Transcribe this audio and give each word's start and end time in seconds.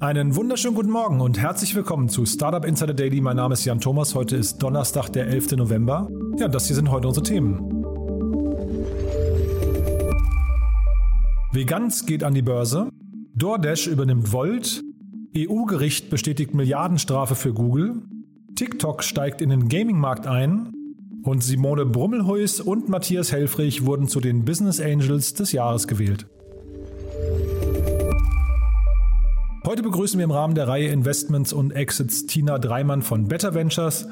Einen 0.00 0.34
wunderschönen 0.34 0.74
guten 0.74 0.88
Morgen 0.88 1.20
und 1.20 1.38
herzlich 1.38 1.74
willkommen 1.74 2.08
zu 2.08 2.24
Startup 2.24 2.64
Insider 2.64 2.94
Daily. 2.94 3.20
Mein 3.20 3.36
Name 3.36 3.52
ist 3.52 3.66
Jan 3.66 3.82
Thomas. 3.82 4.14
Heute 4.14 4.34
ist 4.34 4.56
Donnerstag, 4.56 5.10
der 5.10 5.26
11. 5.26 5.58
November. 5.58 6.08
Ja, 6.38 6.48
das 6.48 6.68
hier 6.68 6.76
sind 6.76 6.90
heute 6.90 7.06
unsere 7.06 7.26
Themen. 7.26 7.58
Veganz 11.52 12.06
geht 12.06 12.24
an 12.24 12.32
die 12.32 12.40
Börse. 12.40 12.88
DoorDash 13.34 13.88
übernimmt 13.88 14.32
Volt. 14.32 14.82
EU-Gericht 15.36 16.08
bestätigt 16.08 16.54
Milliardenstrafe 16.54 17.34
für 17.34 17.52
Google. 17.52 18.00
TikTok 18.54 19.04
steigt 19.04 19.42
in 19.42 19.50
den 19.50 19.68
Gaming-Markt 19.68 20.26
ein. 20.26 20.72
Und 21.24 21.44
Simone 21.44 21.84
Brummelhuis 21.84 22.62
und 22.62 22.88
Matthias 22.88 23.32
Helfrich 23.32 23.84
wurden 23.84 24.08
zu 24.08 24.20
den 24.20 24.46
Business 24.46 24.80
Angels 24.80 25.34
des 25.34 25.52
Jahres 25.52 25.86
gewählt. 25.86 26.26
Heute 29.66 29.82
begrüßen 29.82 30.18
wir 30.18 30.24
im 30.24 30.30
Rahmen 30.30 30.54
der 30.54 30.68
Reihe 30.68 30.88
Investments 30.88 31.52
und 31.52 31.72
Exits 31.72 32.24
Tina 32.24 32.58
Dreimann 32.58 33.02
von 33.02 33.28
Better 33.28 33.54
Ventures. 33.54 34.08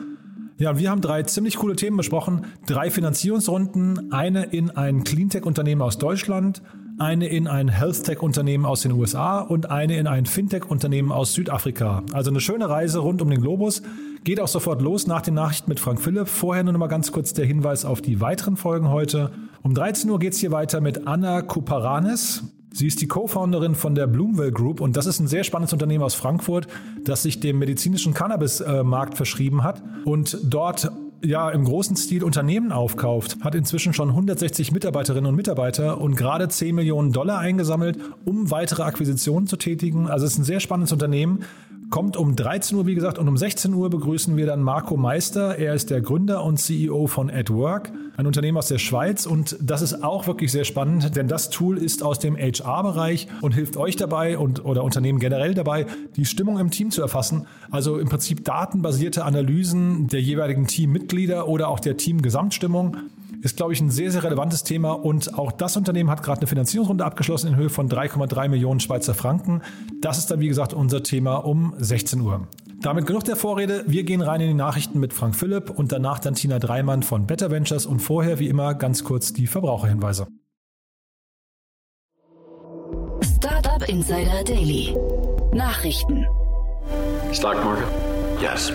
Ja, 0.59 0.79
wir 0.79 0.91
haben 0.91 1.01
drei 1.01 1.23
ziemlich 1.23 1.57
coole 1.57 1.74
Themen 1.74 1.97
besprochen. 1.97 2.45
Drei 2.66 2.91
Finanzierungsrunden, 2.91 4.12
eine 4.12 4.45
in 4.45 4.71
ein 4.71 5.05
Cleantech-Unternehmen 5.05 5.80
aus 5.80 5.97
Deutschland, 5.97 6.60
eine 6.99 7.29
in 7.29 7.46
ein 7.46 7.69
Health-Tech-Unternehmen 7.69 8.66
aus 8.66 8.82
den 8.82 8.93
USA 8.93 9.41
und 9.41 9.71
eine 9.71 9.96
in 9.96 10.07
ein 10.07 10.26
Fintech-Unternehmen 10.26 11.13
aus 11.13 11.32
Südafrika. 11.32 12.02
Also 12.13 12.30
eine 12.30 12.41
schöne 12.41 12.69
Reise 12.69 12.99
rund 12.99 13.23
um 13.23 13.30
den 13.30 13.41
Globus. 13.41 13.82
Geht 14.24 14.41
auch 14.41 14.49
sofort 14.49 14.82
los 14.82 15.07
nach 15.07 15.23
den 15.23 15.35
Nachrichten 15.35 15.71
mit 15.71 15.80
Frank 15.80 16.02
Philipp. 16.02 16.29
Vorher 16.29 16.63
nur 16.63 16.74
noch 16.74 16.80
mal 16.80 16.88
ganz 16.88 17.10
kurz 17.10 17.32
der 17.32 17.46
Hinweis 17.46 17.87
auf 17.87 18.02
die 18.02 18.21
weiteren 18.21 18.59
Folgen 18.59 18.91
heute. 18.91 19.30
Um 19.63 19.73
13 19.73 20.10
Uhr 20.10 20.19
geht 20.19 20.35
es 20.35 20.41
hier 20.41 20.52
weiter 20.52 20.82
mit 20.82 21.07
Anna 21.07 21.41
Kuparanes. 21.41 22.45
Sie 22.73 22.87
ist 22.87 23.01
die 23.01 23.09
Co-Founderin 23.09 23.74
von 23.74 23.95
der 23.95 24.07
Bloomwell 24.07 24.52
Group 24.52 24.80
und 24.80 24.97
das 24.97 25.07
ist 25.07 25.21
ein 25.21 25.27
sehr 25.27 25.45
spannendes 25.45 25.73
Unternehmen 25.73 26.05
aus 26.05 26.15
Frankfurt, 26.15 26.69
das 27.02 27.23
sich 27.23 27.41
dem 27.41 27.59
medizinischen 27.59 28.15
Cannabis-Markt 28.15 29.16
verschrieben 29.16 29.63
hat 29.65 29.83
und 30.05 30.38
dort 30.45 30.91
ja 31.23 31.51
im 31.51 31.65
großen 31.65 31.97
Stil 31.97 32.23
Unternehmen 32.23 32.71
aufkauft, 32.71 33.38
hat 33.41 33.55
inzwischen 33.55 33.93
schon 33.93 34.10
160 34.10 34.73
Mitarbeiterinnen 34.73 35.27
und 35.27 35.35
Mitarbeiter 35.35 36.01
und 36.01 36.15
gerade 36.15 36.49
10 36.49 36.75
Millionen 36.75 37.13
Dollar 37.13 37.38
eingesammelt, 37.38 37.99
um 38.25 38.51
weitere 38.51 38.82
Akquisitionen 38.82 39.47
zu 39.47 39.57
tätigen. 39.57 40.09
Also 40.09 40.27
es 40.27 40.32
ist 40.32 40.38
ein 40.38 40.45
sehr 40.45 40.60
spannendes 40.60 40.93
Unternehmen, 40.93 41.41
kommt 41.91 42.17
um 42.17 42.37
13 42.37 42.77
Uhr, 42.77 42.87
wie 42.87 42.95
gesagt, 42.95 43.19
und 43.19 43.29
um 43.29 43.37
16 43.37 43.73
Uhr 43.73 43.89
begrüßen 43.91 44.37
wir 44.37 44.47
dann 44.47 44.63
Marco 44.63 44.97
Meister. 44.97 45.57
Er 45.57 45.75
ist 45.75 45.91
der 45.91 46.01
Gründer 46.01 46.45
und 46.45 46.59
CEO 46.59 47.07
von 47.07 47.31
AdWork, 47.31 47.93
ein 48.17 48.27
Unternehmen 48.27 48.59
aus 48.59 48.69
der 48.69 48.79
Schweiz. 48.79 49.27
Und 49.27 49.57
das 49.61 49.83
ist 49.83 50.05
auch 50.05 50.27
wirklich 50.27 50.53
sehr 50.53 50.65
spannend, 50.65 51.16
denn 51.16 51.29
das 51.29 51.51
Tool 51.51 51.79
ist 51.79 52.03
aus 52.03 52.19
dem 52.19 52.37
HR-Bereich 52.37 53.29
und 53.41 53.53
hilft 53.53 53.77
euch 53.77 53.97
dabei 53.97 54.39
und 54.39 54.65
oder 54.65 54.85
Unternehmen 54.85 55.19
generell 55.19 55.55
dabei, 55.55 55.87
die 56.16 56.25
Stimmung 56.25 56.59
im 56.59 56.71
Team 56.71 56.91
zu 56.91 57.01
erfassen. 57.01 57.47
Also 57.71 57.99
im 57.99 58.09
Prinzip 58.09 58.45
datenbasierte 58.45 59.25
Analysen 59.25 60.09
der 60.09 60.21
jeweiligen 60.21 60.66
Teammitglieder 60.66 61.49
oder 61.49 61.69
auch 61.69 61.81
der 61.81 61.97
Teamgesamtstimmung 61.97 62.97
ist, 63.43 63.57
glaube 63.57 63.73
ich, 63.73 63.81
ein 63.81 63.91
sehr, 63.91 64.11
sehr 64.11 64.25
relevantes 64.25 64.65
Thema. 64.65 64.93
Und 64.93 65.34
auch 65.34 65.53
das 65.53 65.77
Unternehmen 65.77 66.11
hat 66.11 66.22
gerade 66.22 66.41
eine 66.41 66.47
Finanzierungsrunde 66.47 67.05
abgeschlossen 67.05 67.49
in 67.49 67.56
Höhe 67.56 67.71
von 67.71 67.89
3,3 67.89 68.49
Millionen 68.49 68.81
Schweizer 68.81 69.15
Franken. 69.15 69.62
Das 70.00 70.19
ist 70.19 70.31
dann, 70.31 70.41
wie 70.41 70.49
gesagt, 70.49 70.72
unser 70.72 71.03
Thema 71.03 71.37
um 71.37 71.75
16 71.78 72.21
Uhr. 72.21 72.48
Damit 72.81 73.06
genug 73.06 73.25
der 73.25 73.37
Vorrede. 73.37 73.84
Wir 73.87 74.04
gehen 74.04 74.21
rein 74.21 74.41
in 74.41 74.48
die 74.48 74.54
Nachrichten 74.54 75.00
mit 75.00 75.12
Frank 75.12 75.34
Philipp 75.34 75.71
und 75.71 75.91
danach 75.91 76.21
dann 76.21 76.34
Tina 76.34 76.59
Dreimann 76.59 77.03
von 77.03 77.27
Better 77.27 77.50
Ventures 77.50 77.87
und 77.87 78.00
vorher, 78.00 78.38
wie 78.38 78.48
immer, 78.48 78.75
ganz 78.75 79.03
kurz 79.03 79.32
die 79.32 79.48
Verbraucherhinweise. 79.48 80.28
Startup 83.37 83.88
Insider 83.88 84.44
Daily. 84.44 84.97
Nachrichten. 85.53 86.27
Stock 87.32 87.56
market? 87.65 87.88
Yes. 88.41 88.72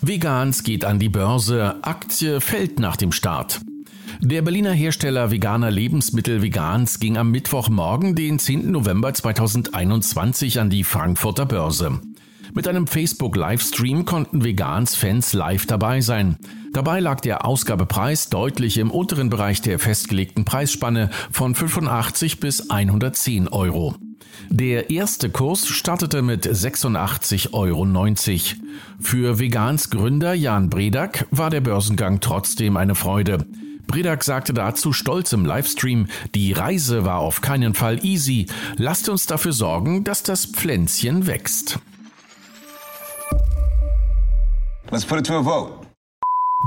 Vegans 0.00 0.62
geht 0.62 0.84
an 0.84 0.98
die 0.98 1.08
Börse, 1.08 1.76
Aktie 1.82 2.40
fällt 2.40 2.78
nach 2.78 2.96
dem 2.96 3.12
Start. 3.12 3.60
Der 4.20 4.42
Berliner 4.42 4.72
Hersteller 4.72 5.30
veganer 5.30 5.70
Lebensmittel 5.70 6.42
Vegans 6.42 7.00
ging 7.00 7.16
am 7.16 7.30
Mittwochmorgen, 7.30 8.14
den 8.14 8.38
10. 8.38 8.70
November 8.70 9.14
2021, 9.14 10.60
an 10.60 10.70
die 10.70 10.84
Frankfurter 10.84 11.46
Börse. 11.46 12.00
Mit 12.54 12.68
einem 12.68 12.86
Facebook-Livestream 12.86 14.04
konnten 14.04 14.44
Vegans-Fans 14.44 15.32
live 15.32 15.66
dabei 15.66 16.00
sein. 16.00 16.36
Dabei 16.72 17.00
lag 17.00 17.20
der 17.20 17.44
Ausgabepreis 17.44 18.28
deutlich 18.28 18.78
im 18.78 18.90
unteren 18.90 19.30
Bereich 19.30 19.60
der 19.60 19.78
festgelegten 19.78 20.44
Preisspanne 20.44 21.10
von 21.30 21.54
85 21.54 22.40
bis 22.40 22.70
110 22.70 23.48
Euro. 23.48 23.94
Der 24.50 24.90
erste 24.90 25.30
Kurs 25.30 25.66
startete 25.66 26.22
mit 26.22 26.46
86,90 26.46 27.52
Euro. 27.52 27.84
Für 29.00 29.38
Vegans 29.38 29.90
Gründer 29.90 30.34
Jan 30.34 30.70
Bredak 30.70 31.26
war 31.30 31.50
der 31.50 31.60
Börsengang 31.60 32.20
trotzdem 32.20 32.76
eine 32.76 32.94
Freude. 32.94 33.46
Bredak 33.86 34.24
sagte 34.24 34.54
dazu 34.54 34.92
stolz 34.92 35.32
im 35.32 35.44
Livestream, 35.44 36.08
die 36.34 36.52
Reise 36.52 37.04
war 37.04 37.18
auf 37.18 37.40
keinen 37.40 37.74
Fall 37.74 38.04
easy. 38.04 38.46
Lasst 38.76 39.08
uns 39.08 39.26
dafür 39.26 39.52
sorgen, 39.52 40.04
dass 40.04 40.22
das 40.22 40.46
Pflänzchen 40.46 41.26
wächst. 41.26 41.78
Let's 44.90 45.04
put 45.04 45.18
it 45.18 45.26
to 45.26 45.34
a 45.34 45.42
vote. 45.42 45.86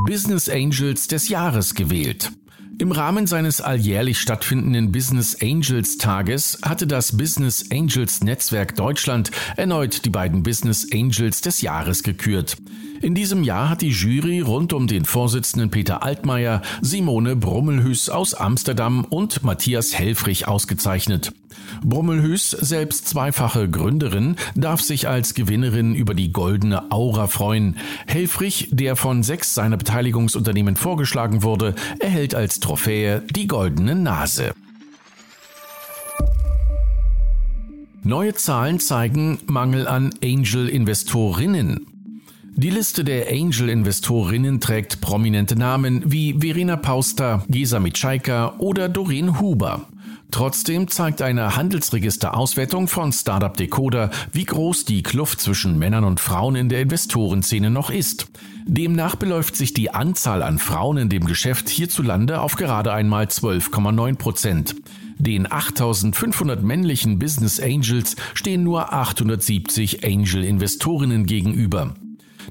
Business 0.06 0.47
Angels 0.50 1.07
des 1.07 1.29
Jahres 1.29 1.73
gewählt. 1.73 2.31
Im 2.80 2.92
Rahmen 2.92 3.26
seines 3.26 3.60
alljährlich 3.60 4.20
stattfindenden 4.20 4.92
Business 4.92 5.36
Angels 5.42 5.98
Tages 5.98 6.60
hatte 6.62 6.86
das 6.86 7.18
Business 7.18 7.66
Angels 7.72 8.24
Netzwerk 8.24 8.76
Deutschland 8.76 9.32
erneut 9.56 10.06
die 10.06 10.12
beiden 10.12 10.44
Business 10.44 10.88
Angels 10.94 11.42
des 11.42 11.62
Jahres 11.62 12.04
gekürt. 12.04 12.56
In 13.02 13.16
diesem 13.16 13.44
Jahr 13.44 13.70
hat 13.70 13.82
die 13.82 13.90
Jury 13.90 14.42
rund 14.42 14.74
um 14.74 14.86
den 14.86 15.06
Vorsitzenden 15.06 15.72
Peter 15.72 16.04
Altmaier, 16.04 16.62
Simone 16.82 17.36
Brummelhüs 17.36 18.10
aus 18.10 18.36
Amsterdam 18.36 19.06
und 19.06 19.44
Matthias 19.44 19.98
Helfrich 19.98 20.48
ausgezeichnet. 20.48 21.32
Brummelhüs, 21.84 22.51
selbst 22.51 23.07
zweifache 23.07 23.69
Gründerin, 23.69 24.35
darf 24.56 24.81
sich 24.81 25.07
als 25.07 25.34
Gewinnerin 25.34 25.95
über 25.95 26.13
die 26.13 26.31
goldene 26.31 26.91
Aura 26.91 27.28
freuen. 27.28 27.78
Helfrich, 28.07 28.69
der 28.72 28.95
von 28.95 29.23
sechs 29.23 29.53
seiner 29.53 29.78
Beteiligungsunternehmen 29.78 30.75
vorgeschlagen 30.75 31.44
wurde, 31.44 31.75
erhält 32.00 32.35
als 32.35 32.59
Trophäe 32.59 33.22
die 33.29 33.47
goldene 33.47 33.96
Nase. 33.96 34.53
Neue 38.03 38.34
Zahlen 38.35 38.79
zeigen 38.79 39.40
Mangel 39.47 39.88
an 39.88 40.12
Angel-Investorinnen. 40.23 41.88
Die 42.56 42.69
Liste 42.69 43.03
der 43.03 43.29
Angel-Investorinnen 43.29 44.59
trägt 44.59 45.01
prominente 45.01 45.56
Namen 45.56 46.01
wie 46.06 46.34
Verena 46.40 46.75
Pauster, 46.75 47.44
Gesa 47.50 47.79
Mitschaika 47.79 48.56
oder 48.57 48.90
Doreen 48.90 49.40
Huber. 49.40 49.88
Trotzdem 50.30 50.90
zeigt 50.90 51.22
eine 51.22 51.56
Handelsregister-Auswertung 51.56 52.88
von 52.88 53.14
Startup 53.14 53.56
Decoder, 53.56 54.12
wie 54.32 54.44
groß 54.44 54.84
die 54.84 55.02
Kluft 55.02 55.40
zwischen 55.40 55.80
Männern 55.80 56.04
und 56.04 56.20
Frauen 56.20 56.56
in 56.56 56.68
der 56.70 56.82
Investorenszene 56.82 57.70
noch 57.70 57.90
ist. 57.90 58.28
Demnach 58.66 59.16
beläuft 59.16 59.56
sich 59.56 59.74
die 59.74 59.92
Anzahl 59.92 60.44
an 60.44 60.60
Frauen 60.60 60.98
in 60.98 61.10
dem 61.10 61.26
Geschäft 61.26 61.70
hierzulande 61.70 62.41
auf 62.41 62.56
gerade 62.56 62.91
einmal 62.91 63.26
12,9 63.26 64.18
Prozent. 64.18 64.76
Den 65.18 65.52
8500 65.52 66.62
männlichen 66.62 67.18
Business 67.18 67.59
Angels 67.59 68.18
stehen 68.34 68.64
nur 68.64 68.94
870 68.94 70.03
Angel-Investorinnen 70.06 71.26
gegenüber. 71.26 71.96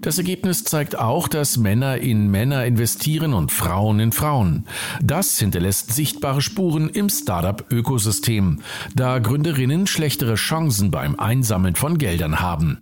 Das 0.01 0.19
Ergebnis 0.19 0.65
zeigt 0.65 0.99
auch, 0.99 1.29
dass 1.29 1.57
Männer 1.57 1.99
in 1.99 2.31
Männer 2.31 2.65
investieren 2.65 3.35
und 3.35 3.53
Frauen 3.53 4.01
in 4.01 4.13
Frauen. 4.13 4.67
Das 5.03 5.39
hinterlässt 5.39 5.93
sichtbare 5.93 6.43
Spuren 6.43 6.89
im 6.89 7.09
Startup-Ökosystem, 7.09 8.61
da 8.95 9.19
Gründerinnen 9.19 9.87
schlechtere 9.87 10.35
Chancen 10.35 10.91
beim 10.91 11.19
Einsammeln 11.19 11.77
von 11.77 11.99
Geldern 11.99 12.41
haben. 12.41 12.79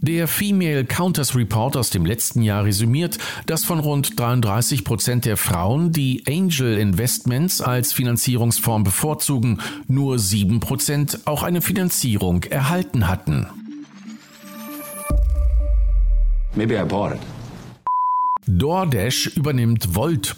Der 0.00 0.28
Female 0.28 0.84
Counters 0.84 1.34
Report 1.34 1.78
aus 1.78 1.88
dem 1.88 2.04
letzten 2.04 2.42
Jahr 2.42 2.64
resümiert, 2.64 3.16
dass 3.46 3.64
von 3.64 3.78
rund 3.78 4.20
33 4.20 4.84
Prozent 4.84 5.24
der 5.24 5.38
Frauen, 5.38 5.92
die 5.92 6.24
Angel 6.28 6.76
Investments 6.76 7.62
als 7.62 7.94
Finanzierungsform 7.94 8.84
bevorzugen, 8.84 9.60
nur 9.88 10.18
7 10.18 10.60
Prozent 10.60 11.20
auch 11.24 11.42
eine 11.42 11.62
Finanzierung 11.62 12.42
erhalten 12.44 13.08
hatten. 13.08 13.46
Maybe 16.56 16.80
I 16.80 16.84
bought 16.84 17.14
it. 17.14 17.20
DoorDash 18.46 19.36
übernimmt 19.36 19.94
Volt. 19.94 20.36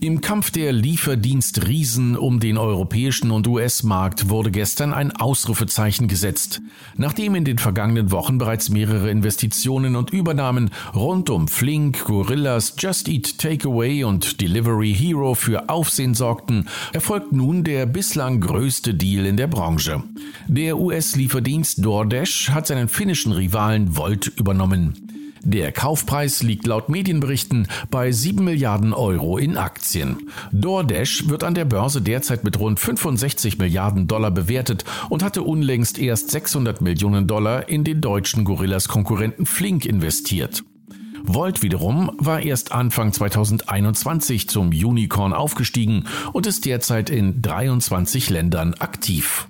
Im 0.00 0.20
Kampf 0.20 0.50
der 0.50 0.72
Lieferdienst-Riesen 0.72 2.16
um 2.16 2.40
den 2.40 2.58
europäischen 2.58 3.30
und 3.30 3.46
US-Markt 3.46 4.28
wurde 4.28 4.50
gestern 4.50 4.92
ein 4.92 5.12
Ausrufezeichen 5.14 6.08
gesetzt. 6.08 6.60
Nachdem 6.96 7.36
in 7.36 7.44
den 7.44 7.58
vergangenen 7.58 8.10
Wochen 8.10 8.36
bereits 8.36 8.68
mehrere 8.68 9.10
Investitionen 9.10 9.94
und 9.94 10.10
Übernahmen 10.10 10.70
rund 10.92 11.30
um 11.30 11.46
Flink, 11.46 12.04
Gorillas, 12.04 12.74
Just 12.78 13.06
Eat 13.06 13.38
Takeaway 13.38 14.02
und 14.02 14.40
Delivery 14.40 14.92
Hero 14.92 15.34
für 15.36 15.68
Aufsehen 15.68 16.14
sorgten, 16.14 16.66
erfolgt 16.92 17.32
nun 17.32 17.62
der 17.62 17.86
bislang 17.86 18.40
größte 18.40 18.94
Deal 18.94 19.24
in 19.24 19.36
der 19.36 19.46
Branche. 19.46 20.02
Der 20.48 20.78
US-Lieferdienst 20.78 21.84
DoorDash 21.84 22.50
hat 22.50 22.66
seinen 22.66 22.88
finnischen 22.88 23.30
Rivalen 23.30 23.96
Volt 23.96 24.32
übernommen. 24.36 25.11
Der 25.44 25.72
Kaufpreis 25.72 26.42
liegt 26.42 26.66
laut 26.66 26.88
Medienberichten 26.88 27.66
bei 27.90 28.12
7 28.12 28.44
Milliarden 28.44 28.92
Euro 28.92 29.38
in 29.38 29.56
Aktien. 29.56 30.30
DoorDash 30.52 31.28
wird 31.28 31.42
an 31.42 31.54
der 31.54 31.64
Börse 31.64 32.00
derzeit 32.00 32.44
mit 32.44 32.60
rund 32.60 32.78
65 32.78 33.58
Milliarden 33.58 34.06
Dollar 34.06 34.30
bewertet 34.30 34.84
und 35.10 35.24
hatte 35.24 35.42
unlängst 35.42 35.98
erst 35.98 36.30
600 36.30 36.80
Millionen 36.80 37.26
Dollar 37.26 37.68
in 37.68 37.82
den 37.82 38.00
deutschen 38.00 38.44
Gorillas 38.44 38.86
Konkurrenten 38.86 39.44
Flink 39.44 39.84
investiert. 39.84 40.62
Volt 41.24 41.62
wiederum 41.62 42.12
war 42.18 42.40
erst 42.40 42.72
Anfang 42.72 43.12
2021 43.12 44.48
zum 44.48 44.68
Unicorn 44.68 45.32
aufgestiegen 45.32 46.04
und 46.32 46.46
ist 46.46 46.64
derzeit 46.64 47.10
in 47.10 47.42
23 47.42 48.30
Ländern 48.30 48.74
aktiv. 48.74 49.48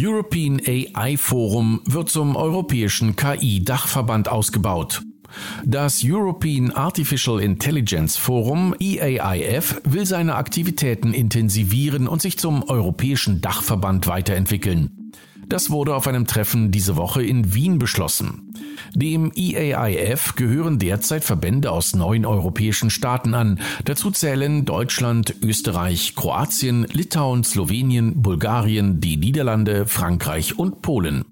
European 0.00 0.60
AI 0.64 1.16
Forum 1.16 1.80
wird 1.84 2.08
zum 2.08 2.36
europäischen 2.36 3.16
KI-Dachverband 3.16 4.28
ausgebaut. 4.28 5.02
Das 5.64 6.02
European 6.04 6.70
Artificial 6.70 7.40
Intelligence 7.40 8.16
Forum 8.16 8.76
EAIF 8.78 9.80
will 9.82 10.06
seine 10.06 10.36
Aktivitäten 10.36 11.12
intensivieren 11.12 12.06
und 12.06 12.22
sich 12.22 12.38
zum 12.38 12.62
europäischen 12.62 13.40
Dachverband 13.40 14.06
weiterentwickeln. 14.06 14.97
Das 15.48 15.70
wurde 15.70 15.94
auf 15.94 16.06
einem 16.06 16.26
Treffen 16.26 16.70
diese 16.70 16.96
Woche 16.96 17.22
in 17.22 17.54
Wien 17.54 17.78
beschlossen. 17.78 18.52
Dem 18.94 19.32
EAIF 19.34 20.34
gehören 20.36 20.78
derzeit 20.78 21.24
Verbände 21.24 21.70
aus 21.70 21.94
neun 21.94 22.26
europäischen 22.26 22.90
Staaten 22.90 23.32
an. 23.32 23.60
Dazu 23.84 24.10
zählen 24.10 24.66
Deutschland, 24.66 25.34
Österreich, 25.42 26.14
Kroatien, 26.14 26.84
Litauen, 26.92 27.44
Slowenien, 27.44 28.20
Bulgarien, 28.20 29.00
die 29.00 29.16
Niederlande, 29.16 29.86
Frankreich 29.86 30.58
und 30.58 30.82
Polen. 30.82 31.24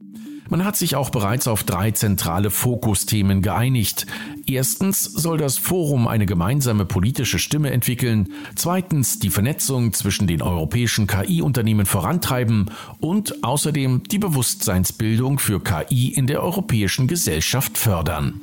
Man 0.48 0.64
hat 0.64 0.76
sich 0.76 0.96
auch 0.96 1.10
bereits 1.10 1.48
auf 1.48 1.64
drei 1.64 1.90
zentrale 1.90 2.50
Fokusthemen 2.50 3.42
geeinigt. 3.42 4.06
Erstens 4.46 5.04
soll 5.04 5.38
das 5.38 5.58
Forum 5.58 6.06
eine 6.06 6.26
gemeinsame 6.26 6.84
politische 6.84 7.38
Stimme 7.38 7.70
entwickeln, 7.70 8.28
zweitens 8.54 9.18
die 9.18 9.30
Vernetzung 9.30 9.92
zwischen 9.92 10.26
den 10.26 10.42
europäischen 10.42 11.06
KI-Unternehmen 11.06 11.86
vorantreiben 11.86 12.70
und 13.00 13.42
außerdem 13.44 14.04
die 14.04 14.18
Bewusstseinsbildung 14.18 15.38
für 15.38 15.60
KI 15.62 16.08
in 16.08 16.26
der 16.26 16.42
europäischen 16.42 17.08
Gesellschaft 17.08 17.76
fördern. 17.76 18.42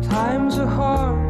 Times 0.00 0.58
are 0.58 0.66
hard, 0.66 1.27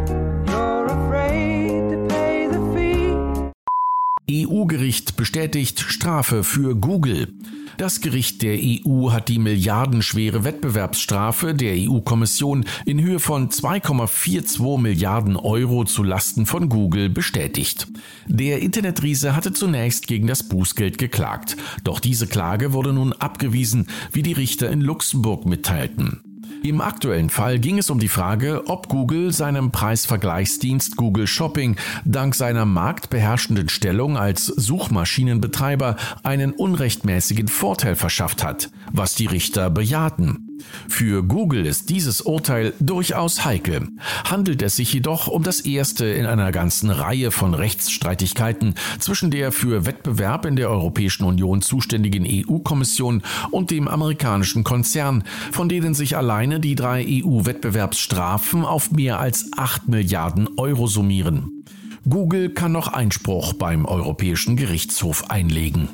EU-Gericht 4.30 5.16
bestätigt 5.16 5.80
Strafe 5.80 6.44
für 6.44 6.76
Google. 6.76 7.32
Das 7.78 8.02
Gericht 8.02 8.42
der 8.42 8.58
EU 8.60 9.10
hat 9.10 9.28
die 9.28 9.38
milliardenschwere 9.38 10.44
Wettbewerbsstrafe 10.44 11.54
der 11.54 11.74
EU-Kommission 11.74 12.66
in 12.84 13.00
Höhe 13.00 13.20
von 13.20 13.48
2,42 13.48 14.78
Milliarden 14.78 15.36
Euro 15.36 15.84
zu 15.84 16.02
Lasten 16.02 16.44
von 16.44 16.68
Google 16.68 17.08
bestätigt. 17.08 17.86
Der 18.26 18.60
Internetriese 18.60 19.34
hatte 19.34 19.54
zunächst 19.54 20.06
gegen 20.06 20.26
das 20.26 20.46
Bußgeld 20.46 20.98
geklagt, 20.98 21.56
doch 21.84 21.98
diese 21.98 22.26
Klage 22.26 22.74
wurde 22.74 22.92
nun 22.92 23.14
abgewiesen, 23.14 23.86
wie 24.12 24.22
die 24.22 24.34
Richter 24.34 24.68
in 24.68 24.82
Luxemburg 24.82 25.46
mitteilten. 25.46 26.27
Im 26.62 26.80
aktuellen 26.80 27.30
Fall 27.30 27.58
ging 27.60 27.78
es 27.78 27.88
um 27.88 28.00
die 28.00 28.08
Frage, 28.08 28.64
ob 28.66 28.88
Google 28.88 29.32
seinem 29.32 29.70
Preisvergleichsdienst 29.70 30.96
Google 30.96 31.26
Shopping 31.26 31.76
dank 32.04 32.34
seiner 32.34 32.64
marktbeherrschenden 32.64 33.68
Stellung 33.68 34.16
als 34.16 34.46
Suchmaschinenbetreiber 34.46 35.96
einen 36.24 36.52
unrechtmäßigen 36.52 37.48
Vorteil 37.48 37.94
verschafft 37.94 38.42
hat, 38.42 38.70
was 38.92 39.14
die 39.14 39.26
Richter 39.26 39.70
bejahten. 39.70 40.47
Für 40.88 41.22
Google 41.22 41.66
ist 41.66 41.90
dieses 41.90 42.20
Urteil 42.20 42.72
durchaus 42.80 43.44
heikel. 43.44 43.88
Handelt 44.24 44.62
es 44.62 44.76
sich 44.76 44.92
jedoch 44.92 45.26
um 45.28 45.42
das 45.42 45.60
erste 45.60 46.06
in 46.06 46.26
einer 46.26 46.52
ganzen 46.52 46.90
Reihe 46.90 47.30
von 47.30 47.54
Rechtsstreitigkeiten 47.54 48.74
zwischen 48.98 49.30
der 49.30 49.52
für 49.52 49.86
Wettbewerb 49.86 50.46
in 50.46 50.56
der 50.56 50.70
Europäischen 50.70 51.24
Union 51.24 51.62
zuständigen 51.62 52.26
EU-Kommission 52.26 53.22
und 53.50 53.70
dem 53.70 53.88
amerikanischen 53.88 54.64
Konzern, 54.64 55.24
von 55.52 55.68
denen 55.68 55.94
sich 55.94 56.16
alleine 56.16 56.60
die 56.60 56.74
drei 56.74 57.04
EU-Wettbewerbsstrafen 57.06 58.64
auf 58.64 58.90
mehr 58.90 59.20
als 59.20 59.50
8 59.56 59.88
Milliarden 59.88 60.48
Euro 60.56 60.86
summieren. 60.86 61.64
Google 62.08 62.50
kann 62.50 62.72
noch 62.72 62.88
Einspruch 62.88 63.52
beim 63.52 63.84
Europäischen 63.84 64.56
Gerichtshof 64.56 65.30
einlegen. 65.30 65.88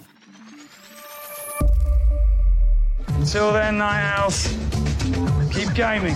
Until 3.24 3.52
then, 3.54 3.78
Night 3.78 4.04
Owls, 4.18 4.50
keep 5.50 5.74
gaming. 5.74 6.14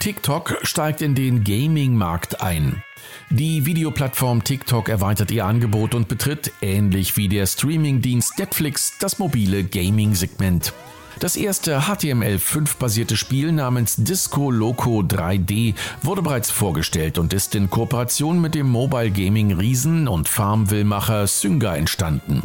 TikTok 0.00 0.58
steigt 0.62 1.02
in 1.02 1.14
den 1.14 1.44
Gaming-Markt 1.44 2.40
ein. 2.40 2.82
Die 3.30 3.64
Videoplattform 3.64 4.42
TikTok 4.42 4.88
erweitert 4.88 5.30
ihr 5.30 5.44
Angebot 5.44 5.94
und 5.94 6.08
betritt, 6.08 6.50
ähnlich 6.62 7.16
wie 7.16 7.28
der 7.28 7.46
Streamingdienst 7.46 8.36
Netflix, 8.40 8.98
das 8.98 9.20
mobile 9.20 9.62
Gaming-Segment. 9.62 10.72
Das 11.20 11.36
erste 11.36 11.82
HTML5-basierte 11.82 13.16
Spiel 13.16 13.52
namens 13.52 13.94
Disco 13.94 14.50
Loco 14.50 15.02
3D 15.02 15.76
wurde 16.02 16.22
bereits 16.22 16.50
vorgestellt 16.50 17.18
und 17.18 17.32
ist 17.32 17.54
in 17.54 17.70
Kooperation 17.70 18.40
mit 18.40 18.56
dem 18.56 18.68
Mobile 18.68 19.12
Gaming 19.12 19.52
Riesen 19.52 20.08
und 20.08 20.28
Farmville-Macher 20.28 21.28
Synga 21.28 21.76
entstanden. 21.76 22.42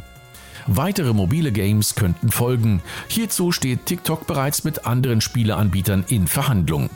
Weitere 0.77 1.12
mobile 1.13 1.51
Games 1.51 1.95
könnten 1.95 2.31
folgen. 2.31 2.81
Hierzu 3.09 3.51
steht 3.51 3.85
TikTok 3.85 4.25
bereits 4.25 4.63
mit 4.63 4.85
anderen 4.85 5.19
Spieleanbietern 5.19 6.06
in 6.07 6.28
Verhandlung. 6.28 6.90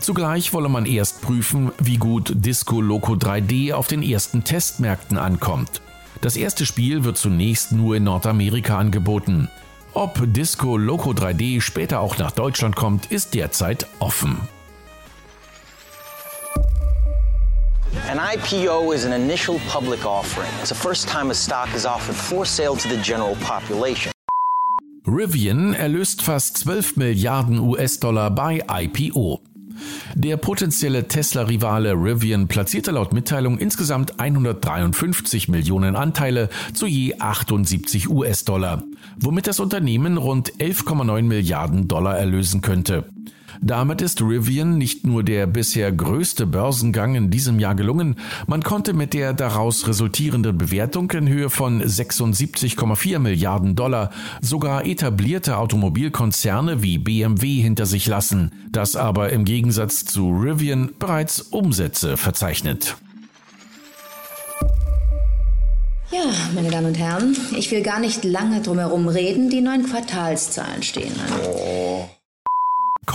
Zugleich 0.00 0.52
wolle 0.52 0.68
man 0.68 0.84
erst 0.84 1.22
prüfen, 1.22 1.70
wie 1.78 1.96
gut 1.96 2.32
Disco 2.34 2.80
Loco 2.80 3.12
3D 3.12 3.72
auf 3.72 3.86
den 3.86 4.02
ersten 4.02 4.42
Testmärkten 4.42 5.16
ankommt. 5.16 5.80
Das 6.20 6.36
erste 6.36 6.66
Spiel 6.66 7.04
wird 7.04 7.18
zunächst 7.18 7.70
nur 7.70 7.94
in 7.94 8.02
Nordamerika 8.02 8.76
angeboten. 8.76 9.48
Ob 9.92 10.20
Disco 10.32 10.76
Loco 10.76 11.10
3D 11.10 11.60
später 11.60 12.00
auch 12.00 12.18
nach 12.18 12.32
Deutschland 12.32 12.74
kommt, 12.74 13.12
ist 13.12 13.34
derzeit 13.34 13.86
offen. 14.00 14.40
IPO 18.20 18.92
is 18.92 19.06
an 19.06 19.12
initial 19.14 19.58
public 19.66 20.04
offering. 20.04 20.50
It's 20.60 20.68
the 20.68 20.74
first 20.74 21.08
time 21.08 21.30
a 21.30 21.34
stock 21.34 21.74
is 21.74 21.86
offered 21.86 22.14
for 22.14 22.44
sale 22.44 22.76
to 22.76 22.86
the 22.86 22.98
general 22.98 23.34
population. 23.36 24.12
Rivian 25.06 25.72
erlöst 25.72 26.20
fast 26.20 26.58
12 26.58 26.96
Milliarden 26.96 27.58
US-Dollar 27.58 28.30
bei 28.30 28.62
IPO. 28.68 29.40
Der 30.14 30.36
potenzielle 30.36 31.08
Tesla-Rivale 31.08 31.94
Rivian 31.94 32.46
platzierte 32.46 32.90
laut 32.90 33.14
Mitteilung 33.14 33.56
insgesamt 33.56 34.20
153 34.20 35.48
Millionen 35.48 35.96
Anteile 35.96 36.50
zu 36.74 36.84
je 36.84 37.14
78 37.18 38.10
US-Dollar, 38.10 38.82
womit 39.18 39.46
das 39.46 39.60
Unternehmen 39.60 40.18
rund 40.18 40.52
11,9 40.58 41.22
Milliarden 41.22 41.88
Dollar 41.88 42.18
erlösen 42.18 42.60
könnte. 42.60 43.06
Damit 43.62 44.00
ist 44.00 44.22
Rivian 44.22 44.78
nicht 44.78 45.06
nur 45.06 45.22
der 45.22 45.46
bisher 45.46 45.92
größte 45.92 46.46
Börsengang 46.46 47.14
in 47.14 47.30
diesem 47.30 47.58
Jahr 47.58 47.74
gelungen, 47.74 48.16
man 48.46 48.62
konnte 48.62 48.94
mit 48.94 49.12
der 49.12 49.34
daraus 49.34 49.86
resultierenden 49.86 50.56
Bewertung 50.56 51.10
in 51.10 51.28
Höhe 51.28 51.50
von 51.50 51.82
76,4 51.82 53.18
Milliarden 53.18 53.76
Dollar 53.76 54.10
sogar 54.40 54.86
etablierte 54.86 55.58
Automobilkonzerne 55.58 56.82
wie 56.82 56.96
BMW 56.96 57.60
hinter 57.60 57.84
sich 57.84 58.06
lassen, 58.06 58.52
das 58.72 58.96
aber 58.96 59.30
im 59.30 59.44
Gegensatz 59.44 60.06
zu 60.06 60.30
Rivian 60.30 60.94
bereits 60.98 61.42
Umsätze 61.42 62.16
verzeichnet. 62.16 62.96
Ja, 66.10 66.24
meine 66.54 66.70
Damen 66.70 66.86
und 66.86 66.98
Herren, 66.98 67.36
ich 67.56 67.70
will 67.70 67.82
gar 67.82 68.00
nicht 68.00 68.24
lange 68.24 68.62
drum 68.62 68.78
herum 68.78 69.06
reden. 69.06 69.48
Die 69.48 69.60
neuen 69.60 69.84
Quartalszahlen 69.84 70.82
stehen 70.82 71.12
an. 71.12 71.40
Oh. 71.44 72.08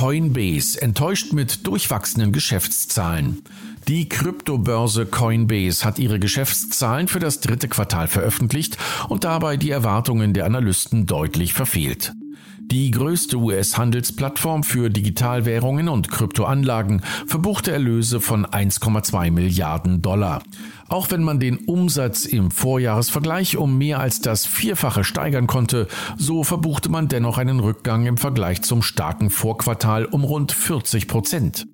Coinbase 0.05 0.79
enttäuscht 0.79 1.33
mit 1.33 1.65
durchwachsenen 1.65 2.31
Geschäftszahlen. 2.31 3.41
Die 3.88 4.07
Kryptobörse 4.07 5.07
Coinbase 5.07 5.83
hat 5.83 5.97
ihre 5.97 6.19
Geschäftszahlen 6.19 7.07
für 7.07 7.17
das 7.17 7.39
dritte 7.39 7.67
Quartal 7.67 8.07
veröffentlicht 8.07 8.77
und 9.09 9.24
dabei 9.24 9.57
die 9.57 9.71
Erwartungen 9.71 10.35
der 10.35 10.45
Analysten 10.45 11.07
deutlich 11.07 11.55
verfehlt. 11.55 12.13
Die 12.59 12.91
größte 12.91 13.38
US-Handelsplattform 13.38 14.63
für 14.63 14.91
Digitalwährungen 14.91 15.89
und 15.89 16.12
Kryptoanlagen 16.12 17.01
verbuchte 17.25 17.71
Erlöse 17.71 18.21
von 18.21 18.45
1,2 18.45 19.31
Milliarden 19.31 20.03
Dollar. 20.03 20.43
Auch 20.88 21.10
wenn 21.10 21.24
man 21.24 21.39
den 21.39 21.58
Umsatz 21.65 22.25
im 22.25 22.51
Vorjahresvergleich 22.51 23.58
um 23.58 23.77
mehr 23.77 24.00
als 24.00 24.22
das 24.22 24.46
Vierfache 24.46 25.04
steigern 25.04 25.48
konnte, 25.48 25.88
so 26.18 26.44
verbuchte 26.44 26.89
man 26.89 27.08
dennoch 27.08 27.38
einen 27.38 27.60
Rückgang 27.60 28.06
im 28.06 28.18
Vergleich 28.18 28.62
zum 28.62 28.82
starken 28.82 29.30
Vorquartal 29.30 30.06
um 30.06 30.24
rund 30.24 30.51
40 30.51 31.08
Prozent. 31.08 31.68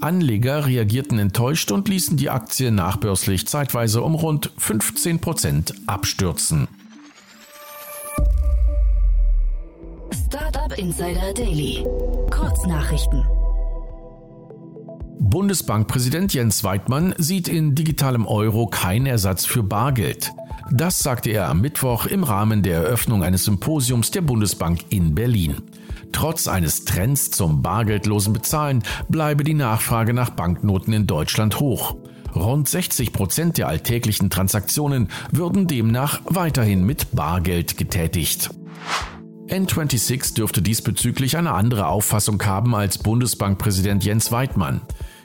Anleger 0.00 0.66
reagierten 0.66 1.18
enttäuscht 1.18 1.72
und 1.72 1.88
ließen 1.88 2.16
die 2.16 2.30
Aktie 2.30 2.70
nachbörslich 2.70 3.46
zeitweise 3.46 4.02
um 4.02 4.14
rund 4.14 4.52
15 4.58 5.20
Prozent 5.20 5.74
abstürzen. 5.86 6.68
Startup 10.26 10.76
Insider 10.78 11.32
Daily. 11.34 11.84
Kurznachrichten. 12.30 13.24
Bundesbankpräsident 15.18 16.34
Jens 16.34 16.64
Weidmann 16.64 17.14
sieht 17.18 17.48
in 17.48 17.74
digitalem 17.74 18.26
Euro 18.26 18.66
keinen 18.66 19.06
Ersatz 19.06 19.44
für 19.44 19.62
Bargeld. 19.62 20.32
Das 20.70 20.98
sagte 20.98 21.30
er 21.30 21.48
am 21.48 21.60
Mittwoch 21.60 22.06
im 22.06 22.24
Rahmen 22.24 22.62
der 22.62 22.78
Eröffnung 22.78 23.22
eines 23.22 23.44
Symposiums 23.44 24.10
der 24.10 24.22
Bundesbank 24.22 24.86
in 24.90 25.14
Berlin. 25.14 25.56
Trotz 26.12 26.48
eines 26.48 26.84
Trends 26.84 27.30
zum 27.30 27.62
bargeldlosen 27.62 28.32
Bezahlen 28.32 28.82
bleibe 29.08 29.44
die 29.44 29.54
Nachfrage 29.54 30.12
nach 30.14 30.30
Banknoten 30.30 30.92
in 30.92 31.06
Deutschland 31.06 31.60
hoch. 31.60 31.96
Rund 32.34 32.68
60 32.68 33.12
Prozent 33.12 33.58
der 33.58 33.68
alltäglichen 33.68 34.30
Transaktionen 34.30 35.08
würden 35.30 35.66
demnach 35.66 36.20
weiterhin 36.24 36.84
mit 36.84 37.14
Bargeld 37.14 37.76
getätigt. 37.76 38.50
N26 39.52 40.32
dürfte 40.32 40.62
diesbezüglich 40.62 41.36
eine 41.36 41.52
andere 41.52 41.86
Auffassung 41.88 42.42
haben 42.42 42.74
als 42.74 42.96
Bundesbankpräsident 42.96 44.02
Jens 44.02 44.32
Weidmann. 44.32 44.80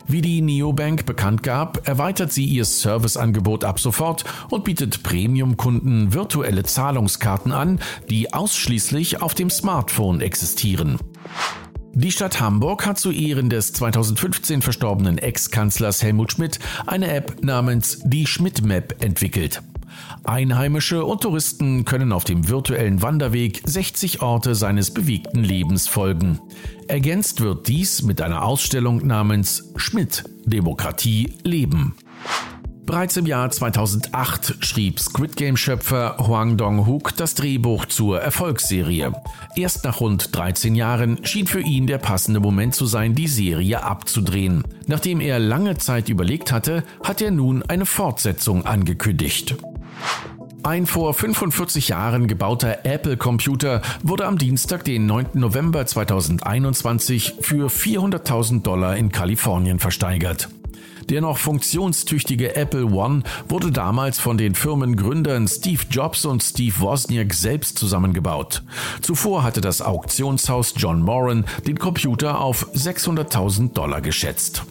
Wie 0.06 0.22
die 0.22 0.42
Neobank 0.42 1.06
bekannt 1.06 1.44
gab, 1.44 1.88
erweitert 1.88 2.34
sie 2.34 2.44
ihr 2.44 2.66
Serviceangebot 2.66 3.64
ab 3.64 3.80
sofort 3.80 4.26
und 4.50 4.66
bietet 4.66 5.02
Premium-Kunden 5.02 6.14
virtuelle 6.14 6.64
Zahlungskarten 6.64 7.54
an, 7.54 7.80
die 8.10 8.34
ausschließlich 8.34 9.22
auf 9.22 9.34
dem 9.34 9.50
Smartphone 9.50 10.20
existieren. 10.20 11.00
Die 11.94 12.12
Stadt 12.12 12.42
Hamburg 12.42 12.86
hat 12.86 13.00
zu 13.00 13.12
Ehren 13.12 13.50
des 13.50 13.72
2015 13.72 14.62
verstorbenen 14.62 15.20
Ex-Kanzlers 15.20 16.04
Helmut 16.04 16.34
Schmidt 16.34 16.60
eine 16.86 17.14
App 17.14 17.46
namens 17.46 18.02
die 18.04 18.28
Schmidt 18.28 18.62
Map 18.62 19.02
entwickelt. 19.02 19.62
Einheimische 20.24 21.06
und 21.06 21.22
Touristen 21.22 21.86
können 21.86 22.12
auf 22.12 22.24
dem 22.24 22.48
virtuellen 22.50 23.02
Wanderweg 23.02 23.62
60 23.66 24.22
Orte 24.22 24.56
seines 24.56 24.94
bewegten 24.94 25.44
Lebens 25.44 25.88
folgen. 25.88 26.40
Ergänzt 26.88 27.42
wird 27.42 27.68
dies 27.68 28.02
mit 28.02 28.22
einer 28.22 28.44
Ausstellung 28.44 29.06
namens 29.06 29.72
Schmidt 29.76 30.24
Demokratie 30.46 31.34
leben. 31.44 31.96
Bereits 32.88 33.18
im 33.18 33.26
Jahr 33.26 33.52
2008 33.52 34.64
schrieb 34.66 35.02
Squid 35.02 35.36
Game-Schöpfer 35.36 36.16
Huang 36.20 36.56
Dong-hook 36.56 37.18
das 37.18 37.36
Drehbuch 37.36 37.86
zur 37.86 38.22
Erfolgsserie. 38.22 39.12
Erst 39.58 39.84
nach 39.84 40.00
rund 40.00 40.34
13 40.34 40.74
Jahren 40.74 41.26
schien 41.26 41.48
für 41.48 41.60
ihn 41.60 41.86
der 41.86 41.98
passende 41.98 42.40
Moment 42.40 42.76
zu 42.76 42.86
sein, 42.86 43.14
die 43.14 43.28
Serie 43.28 43.84
abzudrehen. 43.84 44.64
Nachdem 44.86 45.20
er 45.20 45.38
lange 45.38 45.78
Zeit 45.78 46.08
überlegt 46.08 46.54
hatte, 46.54 46.86
hat 47.04 47.22
er 47.22 47.32
nun 47.32 47.62
eine 47.62 47.86
Fortsetzung 47.86 48.66
angekündigt. 48.66 49.58
Ein 50.68 50.86
vor 50.86 51.14
45 51.14 51.88
Jahren 51.88 52.28
gebauter 52.28 52.80
Apple-Computer 52.84 53.82
wurde 54.04 54.26
am 54.26 54.38
Dienstag, 54.38 54.84
den 54.84 55.06
9. 55.06 55.28
November 55.36 55.86
2021, 55.86 57.36
für 57.40 57.70
400.000 57.70 58.64
Dollar 58.64 58.98
in 58.98 59.10
Kalifornien 59.10 59.80
versteigert. 59.80 60.50
Der 61.08 61.22
noch 61.22 61.38
funktionstüchtige 61.38 62.58
Apple 62.58 62.84
One 62.88 63.24
wurde 63.48 63.72
damals 63.72 64.20
von 64.20 64.38
den 64.38 64.56
Firmengründern 64.56 65.48
Steve 65.48 65.84
Jobs 65.90 66.26
und 66.26 66.44
Steve 66.44 66.78
Wozniak 66.82 67.34
selbst 67.34 67.78
zusammengebaut. 67.78 68.62
Zuvor 69.02 69.44
hatte 69.44 69.62
das 69.62 69.82
Auktionshaus 69.82 70.74
John 70.76 71.02
Moran 71.02 71.46
den 71.66 71.80
Computer 71.80 72.42
auf 72.42 72.68
600.000 72.74 73.72
Dollar 73.72 74.02
geschätzt. 74.02 74.66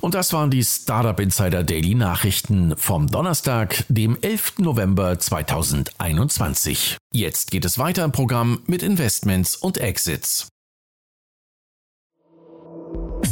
Und 0.00 0.14
das 0.14 0.32
waren 0.32 0.50
die 0.50 0.62
Startup 0.62 1.18
Insider 1.18 1.64
Daily 1.64 1.94
Nachrichten 1.94 2.76
vom 2.76 3.08
Donnerstag, 3.08 3.84
dem 3.88 4.16
11. 4.20 4.58
November 4.58 5.18
2021. 5.18 6.96
Jetzt 7.12 7.50
geht 7.50 7.64
es 7.64 7.78
weiter 7.78 8.04
im 8.04 8.12
Programm 8.12 8.62
mit 8.66 8.82
Investments 8.84 9.56
und 9.56 9.78
Exits. 9.78 10.48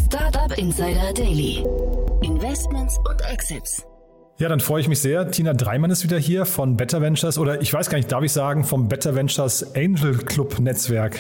Startup 0.06 0.58
Insider 0.58 1.12
Daily. 1.12 1.64
Investments 2.23 2.96
und 3.08 3.20
Exits. 3.20 3.85
Ja, 4.38 4.50
dann 4.50 4.61
freue 4.61 4.83
ich 4.83 4.88
mich 4.88 5.00
sehr. 5.00 5.31
Tina 5.31 5.55
Dreimann 5.55 5.90
ist 5.90 6.05
wieder 6.05 6.19
hier 6.19 6.45
von 6.45 6.76
Better 6.76 7.00
Ventures 7.00 7.38
oder 7.38 7.62
ich 7.62 7.73
weiß 7.73 7.88
gar 7.88 7.97
nicht, 7.97 8.12
darf 8.12 8.23
ich 8.23 8.33
sagen, 8.33 8.64
vom 8.64 8.87
Better 8.87 9.14
Ventures 9.14 9.75
Angel 9.75 10.19
Club 10.19 10.59
Netzwerk. 10.61 11.19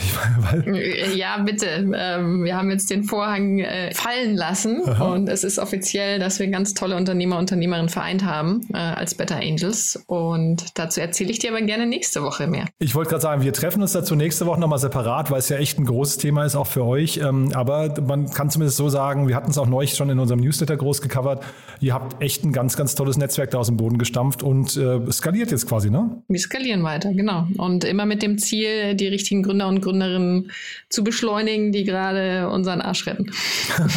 ja, 1.14 1.38
bitte. 1.38 1.66
Ähm, 1.94 2.44
wir 2.44 2.54
haben 2.58 2.70
jetzt 2.70 2.90
den 2.90 3.04
Vorhang 3.04 3.60
äh, 3.60 3.94
fallen 3.94 4.36
lassen 4.36 4.82
Aha. 4.86 5.14
und 5.14 5.30
es 5.30 5.44
ist 5.44 5.58
offiziell, 5.58 6.18
dass 6.18 6.38
wir 6.40 6.48
ganz 6.48 6.74
tolle 6.74 6.94
Unternehmer, 6.94 7.38
Unternehmerinnen 7.38 7.88
vereint 7.88 8.22
haben 8.22 8.60
äh, 8.74 8.76
als 8.76 9.14
Better 9.14 9.36
Angels 9.36 9.98
und 10.06 10.66
dazu 10.74 11.00
erzähle 11.00 11.30
ich 11.30 11.38
dir 11.38 11.52
aber 11.52 11.62
gerne 11.62 11.86
nächste 11.86 12.22
Woche 12.22 12.46
mehr. 12.46 12.66
Ich 12.80 12.94
wollte 12.94 13.08
gerade 13.08 13.22
sagen, 13.22 13.42
wir 13.42 13.54
treffen 13.54 13.80
uns 13.80 13.92
dazu 13.92 14.14
nächste 14.14 14.44
Woche 14.44 14.60
nochmal 14.60 14.78
separat, 14.78 15.30
weil 15.30 15.38
es 15.38 15.48
ja 15.48 15.56
echt 15.56 15.78
ein 15.78 15.86
großes 15.86 16.18
Thema 16.18 16.44
ist, 16.44 16.54
auch 16.54 16.66
für 16.66 16.84
euch. 16.84 17.16
Ähm, 17.16 17.52
aber 17.54 17.94
man 18.06 18.30
kann 18.30 18.50
zumindest 18.50 18.76
so 18.76 18.90
sagen, 18.90 19.26
wir 19.26 19.36
hatten 19.36 19.52
es 19.52 19.56
auch 19.56 19.66
neulich 19.66 19.94
schon 19.94 20.10
in 20.10 20.18
unserem 20.18 20.40
Newsletter 20.40 20.76
groß 20.76 21.00
gecovert. 21.00 21.42
Ihr 21.80 21.94
habt 21.94 22.22
echt 22.22 22.44
ein 22.44 22.52
ganz, 22.52 22.76
ganz 22.76 22.94
tolles 22.94 23.05
tolles 23.06 23.18
Netzwerk 23.18 23.52
da 23.52 23.58
aus 23.58 23.68
dem 23.68 23.76
Boden 23.76 23.98
gestampft 23.98 24.42
und 24.42 24.76
äh, 24.76 25.00
skaliert 25.12 25.52
jetzt 25.52 25.68
quasi, 25.68 25.90
ne? 25.90 26.22
Wir 26.26 26.40
skalieren 26.40 26.82
weiter, 26.82 27.12
genau. 27.14 27.46
Und 27.56 27.84
immer 27.84 28.04
mit 28.04 28.20
dem 28.20 28.36
Ziel, 28.38 28.96
die 28.96 29.06
richtigen 29.06 29.44
Gründer 29.44 29.68
und 29.68 29.80
Gründerinnen 29.80 30.50
zu 30.90 31.04
beschleunigen, 31.04 31.70
die 31.70 31.84
gerade 31.84 32.48
unseren 32.48 32.80
Arsch 32.80 33.06
retten. 33.06 33.30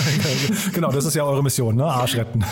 genau, 0.74 0.92
das 0.92 1.06
ist 1.06 1.16
ja 1.16 1.24
eure 1.24 1.42
Mission, 1.42 1.76
ne? 1.76 1.86
Arsch 1.86 2.18
retten. 2.18 2.46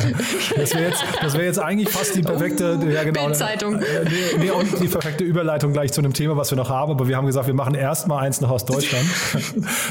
Das 0.55 0.73
wäre 0.73 0.89
jetzt, 0.89 1.33
wär 1.37 1.45
jetzt 1.45 1.59
eigentlich 1.59 1.89
fast 1.89 2.15
die 2.15 2.23
perfekte, 2.23 2.79
oh, 2.81 2.89
ja 2.89 3.03
genau. 3.03 3.25
Bildzeitung. 3.25 3.75
Äh, 3.75 4.05
nee, 4.05 4.45
nee, 4.45 4.49
und 4.49 4.81
die 4.81 4.87
perfekte 4.87 5.23
Überleitung 5.23 5.73
gleich 5.73 5.93
zu 5.93 6.01
einem 6.01 6.13
Thema, 6.13 6.37
was 6.37 6.49
wir 6.51 6.55
noch 6.55 6.71
haben. 6.71 6.91
Aber 6.91 7.07
wir 7.07 7.17
haben 7.17 7.27
gesagt, 7.27 7.45
wir 7.45 7.53
machen 7.53 7.75
erst 7.75 8.07
mal 8.07 8.19
eins 8.19 8.41
noch 8.41 8.49
aus 8.49 8.65
Deutschland. 8.65 9.05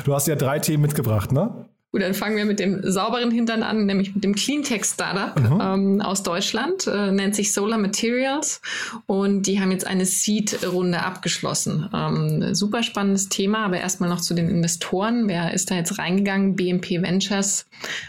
Du 0.04 0.14
hast 0.14 0.26
ja 0.26 0.35
drei 0.35 0.58
Themen 0.58 0.82
mitgebracht, 0.82 1.30
ne? 1.30 1.66
Gut, 1.96 2.02
dann 2.02 2.12
fangen 2.12 2.36
wir 2.36 2.44
mit 2.44 2.60
dem 2.60 2.82
sauberen 2.82 3.30
Hintern 3.30 3.62
an, 3.62 3.86
nämlich 3.86 4.14
mit 4.14 4.22
dem 4.22 4.34
Cleantech 4.34 4.84
Startup 4.84 5.34
mhm. 5.40 5.60
ähm, 5.62 6.00
aus 6.02 6.22
Deutschland, 6.22 6.86
äh, 6.86 7.10
nennt 7.10 7.34
sich 7.34 7.54
Solar 7.54 7.78
Materials 7.78 8.60
und 9.06 9.46
die 9.46 9.60
haben 9.60 9.70
jetzt 9.70 9.86
eine 9.86 10.04
Seed-Runde 10.04 11.02
abgeschlossen. 11.02 11.88
Ähm, 11.94 12.54
super 12.54 12.82
spannendes 12.82 13.30
Thema, 13.30 13.64
aber 13.64 13.80
erstmal 13.80 14.10
noch 14.10 14.20
zu 14.20 14.34
den 14.34 14.50
Investoren. 14.50 15.26
Wer 15.26 15.54
ist 15.54 15.70
da 15.70 15.76
jetzt 15.76 15.98
reingegangen? 15.98 16.54
BMP 16.54 17.00
Ventures 17.00 17.64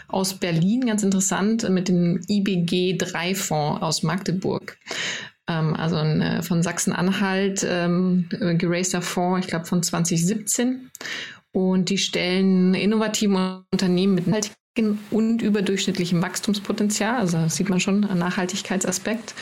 aus 0.06 0.34
Berlin, 0.34 0.84
ganz 0.84 1.02
interessant, 1.02 1.66
mit 1.70 1.88
dem 1.88 2.20
IBG 2.28 2.98
3 2.98 3.34
Fonds 3.34 3.80
aus 3.80 4.02
Magdeburg 4.02 4.76
ähm, 5.48 5.74
also 5.74 5.96
ein 5.96 6.20
äh, 6.20 6.42
von 6.42 6.62
Sachsen-Anhalt 6.62 7.66
ähm, 7.66 8.28
geraster 8.58 9.00
Fonds, 9.00 9.46
ich 9.46 9.50
glaube 9.50 9.64
von 9.64 9.82
2017. 9.82 10.90
Und 11.58 11.88
die 11.88 11.98
stellen 11.98 12.72
innovative 12.74 13.64
Unternehmen 13.72 14.14
mit 14.14 14.28
nachhaltigem 14.28 15.00
und 15.10 15.42
überdurchschnittlichem 15.42 16.22
Wachstumspotenzial, 16.22 17.16
also 17.16 17.36
das 17.38 17.56
sieht 17.56 17.68
man 17.68 17.80
schon, 17.80 18.04
ein 18.04 18.18
Nachhaltigkeitsaspekt, 18.18 19.34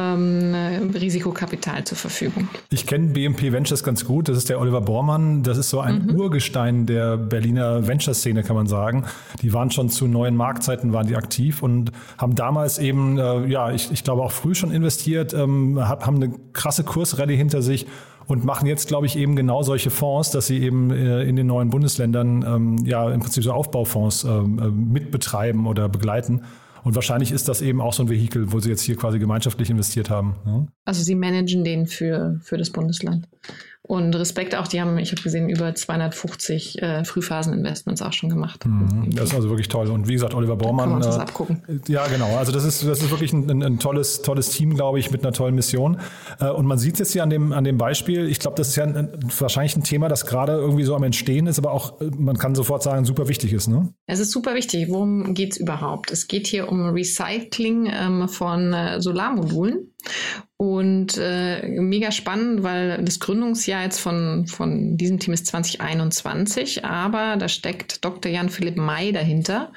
ähm, 0.00 0.90
Risikokapital 0.94 1.84
zur 1.84 1.98
Verfügung. 1.98 2.48
Ich 2.70 2.86
kenne 2.86 3.08
BMP 3.08 3.52
Ventures 3.52 3.84
ganz 3.84 4.04
gut. 4.04 4.28
Das 4.28 4.36
ist 4.38 4.48
der 4.48 4.60
Oliver 4.60 4.80
Bormann. 4.80 5.42
Das 5.42 5.58
ist 5.58 5.70
so 5.70 5.80
ein 5.80 6.06
mhm. 6.06 6.14
Urgestein 6.16 6.86
der 6.86 7.18
Berliner 7.18 7.86
Venture-Szene, 7.86 8.42
kann 8.42 8.56
man 8.56 8.66
sagen. 8.66 9.04
Die 9.42 9.52
waren 9.52 9.70
schon 9.70 9.90
zu 9.90 10.06
neuen 10.06 10.36
Marktzeiten 10.36 10.92
waren 10.92 11.06
die 11.06 11.16
aktiv 11.16 11.62
und 11.62 11.92
haben 12.16 12.34
damals 12.34 12.78
eben, 12.78 13.18
äh, 13.18 13.46
ja, 13.46 13.70
ich, 13.72 13.92
ich 13.92 14.02
glaube 14.02 14.22
auch 14.22 14.32
früh 14.32 14.54
schon 14.54 14.72
investiert, 14.72 15.34
ähm, 15.34 15.78
haben 15.80 16.16
eine 16.16 16.32
krasse 16.52 16.82
Kursrallye 16.84 17.36
hinter 17.36 17.60
sich 17.60 17.86
und 18.26 18.44
machen 18.44 18.66
jetzt, 18.66 18.88
glaube 18.88 19.06
ich, 19.06 19.16
eben 19.16 19.34
genau 19.34 19.62
solche 19.62 19.90
Fonds, 19.90 20.30
dass 20.30 20.46
sie 20.46 20.58
eben 20.58 20.90
äh, 20.90 21.24
in 21.24 21.36
den 21.36 21.46
neuen 21.46 21.70
Bundesländern 21.70 22.44
ähm, 22.46 22.86
ja 22.86 23.10
im 23.10 23.20
Prinzip 23.20 23.42
so 23.42 23.52
Aufbaufonds 23.52 24.24
ähm, 24.24 24.58
äh, 24.58 24.68
mitbetreiben 24.70 25.66
oder 25.66 25.88
begleiten. 25.88 26.42
Und 26.84 26.94
wahrscheinlich 26.94 27.32
ist 27.32 27.48
das 27.48 27.62
eben 27.62 27.80
auch 27.80 27.92
so 27.92 28.02
ein 28.02 28.08
Vehikel, 28.08 28.52
wo 28.52 28.60
sie 28.60 28.70
jetzt 28.70 28.82
hier 28.82 28.96
quasi 28.96 29.18
gemeinschaftlich 29.18 29.70
investiert 29.70 30.10
haben. 30.10 30.36
Ja? 30.46 30.66
Also 30.84 31.02
sie 31.02 31.14
managen 31.14 31.64
den 31.64 31.86
für, 31.86 32.38
für 32.42 32.56
das 32.56 32.70
Bundesland. 32.70 33.28
Und 33.82 34.14
Respekt 34.14 34.54
auch, 34.54 34.68
die 34.68 34.80
haben, 34.80 34.98
ich 34.98 35.10
habe 35.10 35.20
gesehen, 35.20 35.48
über 35.48 35.74
250 35.74 36.80
äh, 36.80 37.04
Frühphasen-Investments 37.04 38.02
auch 38.02 38.12
schon 38.12 38.28
gemacht. 38.28 38.64
Mhm, 38.64 39.10
das 39.16 39.30
ist 39.30 39.34
also 39.34 39.48
wirklich 39.48 39.66
toll. 39.66 39.88
Und 39.88 40.06
wie 40.06 40.12
gesagt, 40.12 40.32
Oliver 40.34 40.54
Baumann. 40.54 40.90
Kann 40.90 40.98
man 41.00 41.08
uns 41.08 41.16
äh, 41.16 41.20
abgucken. 41.20 41.82
Ja, 41.88 42.06
genau. 42.06 42.36
Also 42.36 42.52
das 42.52 42.64
ist, 42.64 42.86
das 42.86 43.02
ist 43.02 43.10
wirklich 43.10 43.32
ein, 43.32 43.50
ein, 43.50 43.62
ein, 43.64 43.78
tolles, 43.80 44.22
tolles 44.22 44.50
Team, 44.50 44.74
glaube 44.74 45.00
ich, 45.00 45.10
mit 45.10 45.24
einer 45.24 45.32
tollen 45.32 45.56
Mission. 45.56 45.98
Äh, 46.38 46.50
und 46.50 46.66
man 46.66 46.78
sieht 46.78 46.94
es 46.94 46.98
jetzt 47.00 47.12
hier 47.14 47.22
an 47.24 47.30
dem, 47.30 47.52
an 47.52 47.64
dem 47.64 47.78
Beispiel. 47.78 48.28
Ich 48.28 48.38
glaube, 48.38 48.56
das 48.56 48.68
ist 48.68 48.76
ja 48.76 48.84
ein, 48.84 49.08
wahrscheinlich 49.38 49.74
ein 49.76 49.82
Thema, 49.82 50.08
das 50.08 50.24
gerade 50.24 50.52
irgendwie 50.52 50.84
so 50.84 50.94
am 50.94 51.02
Entstehen 51.02 51.48
ist, 51.48 51.58
aber 51.58 51.72
auch, 51.72 52.00
äh, 52.00 52.10
man 52.16 52.36
kann 52.36 52.54
sofort 52.54 52.84
sagen, 52.84 53.04
super 53.04 53.26
wichtig 53.26 53.52
ist. 53.52 53.66
Ne? 53.66 53.92
Es 54.06 54.20
ist 54.20 54.30
super 54.30 54.54
wichtig. 54.54 54.88
Worum 54.88 55.34
geht 55.34 55.54
es 55.54 55.56
überhaupt? 55.56 56.12
Es 56.12 56.28
geht 56.28 56.46
hier 56.46 56.70
um 56.70 56.90
Recycling 56.90 57.90
ähm, 57.92 58.28
von 58.28 58.72
äh, 58.72 59.00
Solarmodulen. 59.00 59.90
Und 60.56 61.16
äh, 61.16 61.66
mega 61.66 62.12
spannend, 62.12 62.62
weil 62.62 63.02
das 63.02 63.18
Gründungsjahr 63.18 63.84
jetzt 63.84 63.98
von, 63.98 64.46
von 64.46 64.96
diesem 64.96 65.18
Team 65.18 65.32
ist 65.32 65.46
2021, 65.46 66.84
aber 66.84 67.36
da 67.36 67.48
steckt 67.48 68.04
Dr. 68.04 68.30
Jan-Philipp 68.30 68.76
May 68.76 69.12
dahinter, 69.12 69.72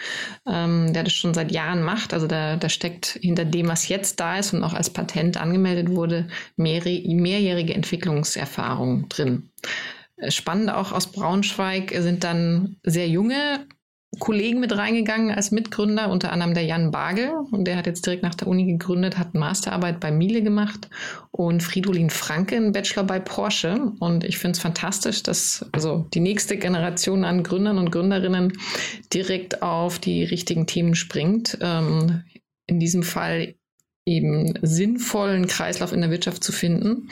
ähm, 0.45 0.91
der 0.91 1.03
das 1.03 1.13
schon 1.13 1.33
seit 1.33 1.51
Jahren 1.51 1.83
macht. 1.83 2.13
Also 2.13 2.27
da, 2.27 2.57
da 2.57 2.69
steckt 2.69 3.17
hinter 3.21 3.45
dem, 3.45 3.69
was 3.69 3.87
jetzt 3.87 4.19
da 4.19 4.37
ist 4.37 4.53
und 4.53 4.63
auch 4.63 4.73
als 4.73 4.89
Patent 4.89 5.37
angemeldet 5.37 5.89
wurde, 5.89 6.27
mehr, 6.57 6.81
mehrjährige 6.83 7.73
Entwicklungserfahrung 7.73 9.07
drin. 9.09 9.49
Spannend 10.27 10.69
auch 10.69 10.91
aus 10.91 11.11
Braunschweig 11.11 11.93
sind 11.97 12.23
dann 12.23 12.77
sehr 12.83 13.07
junge 13.07 13.65
Kollegen 14.19 14.59
mit 14.59 14.75
reingegangen 14.75 15.31
als 15.31 15.51
Mitgründer, 15.51 16.09
unter 16.09 16.31
anderem 16.31 16.53
der 16.53 16.63
Jan 16.63 16.91
Bagel. 16.91 17.31
Und 17.51 17.65
der 17.65 17.77
hat 17.77 17.87
jetzt 17.87 18.05
direkt 18.05 18.23
nach 18.23 18.35
der 18.35 18.47
Uni 18.47 18.65
gegründet, 18.65 19.17
hat 19.17 19.33
Masterarbeit 19.33 19.99
bei 19.99 20.11
Miele 20.11 20.41
gemacht 20.41 20.89
und 21.31 21.63
Fridolin 21.63 22.09
Franke 22.09 22.55
einen 22.55 22.71
Bachelor 22.71 23.03
bei 23.03 23.19
Porsche. 23.19 23.91
Und 23.99 24.23
ich 24.23 24.37
finde 24.37 24.57
es 24.57 24.59
fantastisch, 24.59 25.23
dass 25.23 25.65
also 25.71 26.05
die 26.13 26.19
nächste 26.19 26.57
Generation 26.57 27.25
an 27.25 27.43
Gründern 27.43 27.77
und 27.77 27.91
Gründerinnen 27.91 28.53
direkt 29.13 29.61
auf 29.61 29.99
die 29.99 30.23
richtigen 30.23 30.67
Themen 30.67 30.95
springt. 30.95 31.57
Ähm, 31.61 32.23
in 32.65 32.79
diesem 32.79 33.03
Fall 33.03 33.55
eben 34.05 34.53
sinnvollen 34.61 35.47
Kreislauf 35.47 35.93
in 35.93 36.01
der 36.01 36.11
Wirtschaft 36.11 36.43
zu 36.43 36.51
finden, 36.51 37.09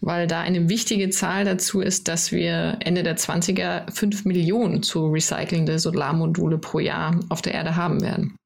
weil 0.00 0.26
da 0.26 0.40
eine 0.40 0.68
wichtige 0.68 1.08
Zahl 1.10 1.44
dazu 1.44 1.80
ist, 1.80 2.08
dass 2.08 2.32
wir 2.32 2.76
Ende 2.80 3.02
der 3.02 3.16
20er 3.16 3.90
5 3.90 4.26
Millionen 4.26 4.82
zu 4.82 5.06
recycelnde 5.06 5.78
Solarmodule 5.78 6.58
pro 6.58 6.80
Jahr 6.80 7.18
auf 7.30 7.40
der 7.40 7.54
Erde 7.54 7.76
haben 7.76 8.02
werden. 8.02 8.36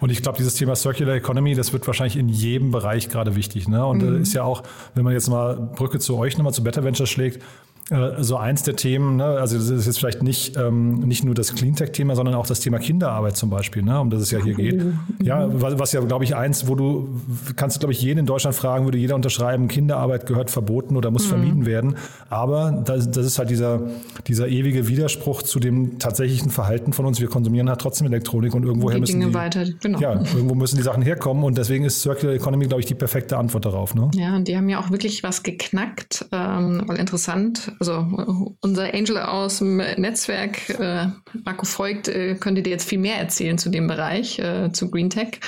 Und 0.00 0.10
ich 0.10 0.22
glaube, 0.22 0.36
dieses 0.36 0.54
Thema 0.54 0.76
Circular 0.76 1.16
Economy, 1.16 1.54
das 1.54 1.72
wird 1.72 1.86
wahrscheinlich 1.86 2.16
in 2.16 2.28
jedem 2.28 2.70
Bereich 2.70 3.08
gerade 3.08 3.34
wichtig. 3.36 3.68
Ne? 3.68 3.84
Und 3.84 4.02
äh, 4.02 4.06
mhm. 4.06 4.22
ist 4.22 4.34
ja 4.34 4.44
auch, 4.44 4.62
wenn 4.94 5.02
man 5.02 5.14
jetzt 5.14 5.28
mal 5.28 5.56
Brücke 5.74 5.98
zu 5.98 6.18
euch 6.18 6.36
nochmal 6.36 6.52
zu 6.52 6.62
Better 6.62 6.84
Venture 6.84 7.06
schlägt, 7.06 7.42
äh, 7.90 8.22
so 8.22 8.36
eins 8.36 8.62
der 8.64 8.76
Themen, 8.76 9.16
ne? 9.16 9.24
also 9.24 9.56
das 9.56 9.70
ist 9.70 9.86
jetzt 9.86 9.98
vielleicht 9.98 10.22
nicht, 10.22 10.56
ähm, 10.56 11.00
nicht 11.00 11.24
nur 11.24 11.34
das 11.34 11.54
Cleantech-Thema, 11.54 12.16
sondern 12.16 12.34
auch 12.34 12.46
das 12.46 12.60
Thema 12.60 12.78
Kinderarbeit 12.78 13.36
zum 13.36 13.48
Beispiel, 13.48 13.82
ne? 13.82 13.98
um 13.98 14.10
das 14.10 14.20
es 14.20 14.30
ja 14.30 14.42
hier 14.42 14.54
geht. 14.54 14.82
Ja, 15.22 15.48
was, 15.50 15.78
was 15.78 15.92
ja, 15.92 16.00
glaube 16.00 16.24
ich, 16.24 16.36
eins, 16.36 16.68
wo 16.68 16.74
du, 16.74 17.08
kannst 17.56 17.76
du, 17.76 17.80
glaube 17.80 17.92
ich, 17.92 18.02
jeden 18.02 18.18
in 18.20 18.26
Deutschland 18.26 18.54
fragen, 18.54 18.84
würde 18.84 18.98
jeder 18.98 19.14
unterschreiben, 19.14 19.68
Kinderarbeit 19.68 20.26
gehört 20.26 20.50
verboten 20.50 20.96
oder 20.96 21.10
muss 21.10 21.24
mhm. 21.24 21.30
vermieden 21.30 21.66
werden. 21.66 21.96
Aber 22.28 22.82
das, 22.84 23.10
das 23.10 23.24
ist 23.24 23.38
halt 23.38 23.48
dieser, 23.48 23.80
dieser 24.26 24.48
ewige 24.48 24.86
Widerspruch 24.88 25.42
zu 25.42 25.58
dem 25.58 25.98
tatsächlichen 25.98 26.50
Verhalten 26.50 26.92
von 26.92 27.06
uns. 27.06 27.20
Wir 27.20 27.28
konsumieren 27.28 27.70
halt 27.70 27.80
trotzdem 27.80 28.06
Elektronik 28.06 28.54
und 28.54 28.64
irgendwoher 28.64 28.96
die 28.96 29.00
müssen 29.00 29.20
Dinge 29.20 29.30
die, 29.32 29.34
weiter, 29.34 29.64
genau. 29.80 29.98
ja, 29.98 30.12
irgendwo 30.34 30.54
müssen 30.54 30.76
die 30.76 30.82
Sachen 30.82 31.02
herkommen 31.02 31.42
und 31.42 31.56
deswegen 31.56 31.84
ist 31.84 32.02
Circular 32.02 32.34
Economy, 32.34 32.66
glaube 32.66 32.80
ich, 32.80 32.86
die 32.86 32.94
perfekte 32.94 33.38
Antwort 33.38 33.64
darauf. 33.64 33.94
Ne? 33.94 34.10
Ja, 34.14 34.36
und 34.36 34.46
die 34.46 34.56
haben 34.56 34.68
ja 34.68 34.78
auch 34.78 34.90
wirklich 34.90 35.22
was 35.22 35.42
geknackt, 35.42 36.26
ähm, 36.32 36.82
weil 36.86 36.98
interessant, 36.98 37.72
also 37.80 38.56
unser 38.60 38.94
Angel 38.94 39.18
aus 39.18 39.58
dem 39.58 39.76
Netzwerk, 39.76 40.68
äh, 40.70 41.08
Marco 41.44 41.66
Voigt, 41.66 42.08
äh, 42.08 42.34
könnte 42.34 42.62
dir 42.62 42.70
jetzt 42.70 42.88
viel 42.88 42.98
mehr 42.98 43.18
erzählen 43.18 43.58
zu 43.58 43.70
dem 43.70 43.86
Bereich, 43.86 44.38
äh, 44.38 44.72
zu 44.72 44.90
Green 44.90 45.10
Tech. 45.10 45.40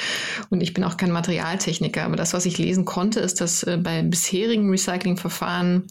Und 0.51 0.63
ich 0.63 0.75
bin 0.75 0.85
auch 0.85 0.97
kein 0.97 1.11
Materialtechniker, 1.11 2.05
aber 2.05 2.17
das, 2.17 2.33
was 2.33 2.47
ich 2.47 2.59
lesen 2.59 2.85
konnte, 2.85 3.21
ist, 3.21 3.41
dass 3.41 3.63
äh, 3.63 3.79
bei 3.83 4.03
bisherigen 4.03 4.71
Recyclingverfahren, 4.71 5.87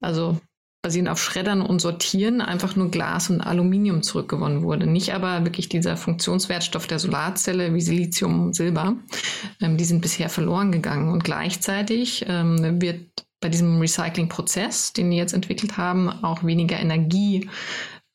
also 0.00 0.38
basierend 0.84 1.08
auf 1.08 1.22
Schreddern 1.22 1.62
und 1.62 1.80
Sortieren, 1.80 2.42
einfach 2.42 2.76
nur 2.76 2.90
Glas 2.90 3.30
und 3.30 3.40
Aluminium 3.40 4.02
zurückgewonnen 4.02 4.62
wurde. 4.62 4.86
Nicht 4.86 5.14
aber 5.14 5.44
wirklich 5.44 5.70
dieser 5.70 5.96
Funktionswertstoff 5.96 6.86
der 6.86 6.98
Solarzelle 6.98 7.72
wie 7.72 7.80
Silizium 7.80 8.42
und 8.42 8.54
Silber. 8.54 8.96
Ähm, 9.60 9.78
die 9.78 9.84
sind 9.84 10.02
bisher 10.02 10.28
verloren 10.28 10.72
gegangen. 10.72 11.10
Und 11.10 11.24
gleichzeitig 11.24 12.26
ähm, 12.28 12.82
wird 12.82 13.24
bei 13.44 13.50
diesem 13.50 13.78
Recycling-Prozess, 13.78 14.94
den 14.94 15.10
die 15.10 15.18
jetzt 15.18 15.34
entwickelt 15.34 15.76
haben, 15.76 16.08
auch 16.08 16.44
weniger 16.44 16.80
Energie 16.80 17.50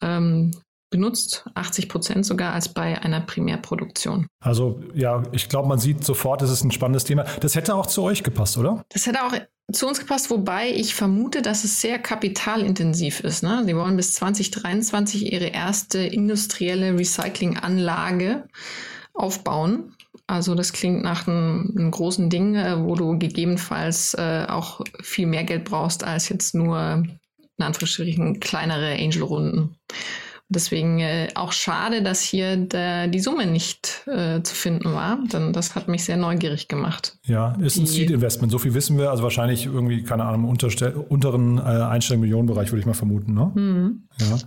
ähm, 0.01 0.51
benutzt, 0.89 1.45
80 1.53 1.87
Prozent 1.87 2.25
sogar 2.25 2.53
als 2.53 2.69
bei 2.69 2.99
einer 2.99 3.21
Primärproduktion. 3.21 4.25
Also 4.43 4.81
ja, 4.95 5.21
ich 5.31 5.47
glaube, 5.47 5.67
man 5.67 5.77
sieht 5.77 6.03
sofort, 6.03 6.41
es 6.41 6.49
ist 6.49 6.63
ein 6.63 6.71
spannendes 6.71 7.03
Thema. 7.03 7.25
Das 7.41 7.55
hätte 7.55 7.75
auch 7.75 7.85
zu 7.85 8.01
euch 8.01 8.23
gepasst, 8.23 8.57
oder? 8.57 8.83
Das 8.89 9.05
hätte 9.05 9.23
auch 9.23 9.33
zu 9.71 9.87
uns 9.87 9.99
gepasst, 9.99 10.31
wobei 10.31 10.71
ich 10.71 10.95
vermute, 10.95 11.43
dass 11.43 11.63
es 11.63 11.79
sehr 11.79 11.99
kapitalintensiv 11.99 13.19
ist. 13.19 13.43
Ne? 13.43 13.61
Sie 13.67 13.75
wollen 13.75 13.97
bis 13.97 14.13
2023 14.13 15.31
ihre 15.31 15.49
erste 15.49 15.99
industrielle 15.99 16.97
Recyclinganlage 16.97 18.47
aufbauen. 19.13 19.95
Also 20.29 20.53
das 20.53 20.73
klingt 20.73 21.01
nach 21.01 21.27
einem, 21.27 21.73
einem 21.75 21.89
großen 21.89 22.29
Ding, 22.29 22.53
äh, 22.53 22.83
wo 22.83 22.93
du 22.93 23.17
gegebenenfalls 23.17 24.13
äh, 24.13 24.45
auch 24.47 24.81
viel 25.01 25.25
mehr 25.25 25.43
Geld 25.43 25.65
brauchst 25.65 26.03
als 26.03 26.29
jetzt 26.29 26.53
nur 26.53 27.03
in 27.57 27.65
Anführungsstrichen 27.65 28.39
kleinere 28.39 28.93
Angel-Runden. 28.93 29.75
Deswegen 30.47 30.99
äh, 30.99 31.29
auch 31.33 31.51
schade, 31.51 32.03
dass 32.03 32.21
hier 32.21 32.57
der, 32.57 33.07
die 33.07 33.19
Summe 33.19 33.47
nicht 33.47 34.03
äh, 34.05 34.43
zu 34.43 34.53
finden 34.53 34.93
war, 34.93 35.17
denn 35.33 35.51
das 35.51 35.73
hat 35.73 35.87
mich 35.87 36.03
sehr 36.05 36.17
neugierig 36.17 36.67
gemacht. 36.67 37.17
Ja, 37.25 37.55
ist 37.59 37.77
ein 37.77 37.87
Seed-Investment, 37.87 38.51
so 38.51 38.59
viel 38.59 38.75
wissen 38.75 38.99
wir. 38.99 39.09
Also 39.09 39.23
wahrscheinlich 39.23 39.65
irgendwie, 39.65 40.03
keine 40.03 40.25
Ahnung, 40.25 40.43
im 40.43 41.01
unteren 41.09 41.57
äh, 41.57 41.61
einstelligen 41.61 42.21
Millionenbereich, 42.21 42.71
würde 42.71 42.81
ich 42.81 42.85
mal 42.85 42.93
vermuten. 42.93 43.33
Ne? 43.33 43.51
Mhm. 43.55 44.07
Ja. 44.19 44.37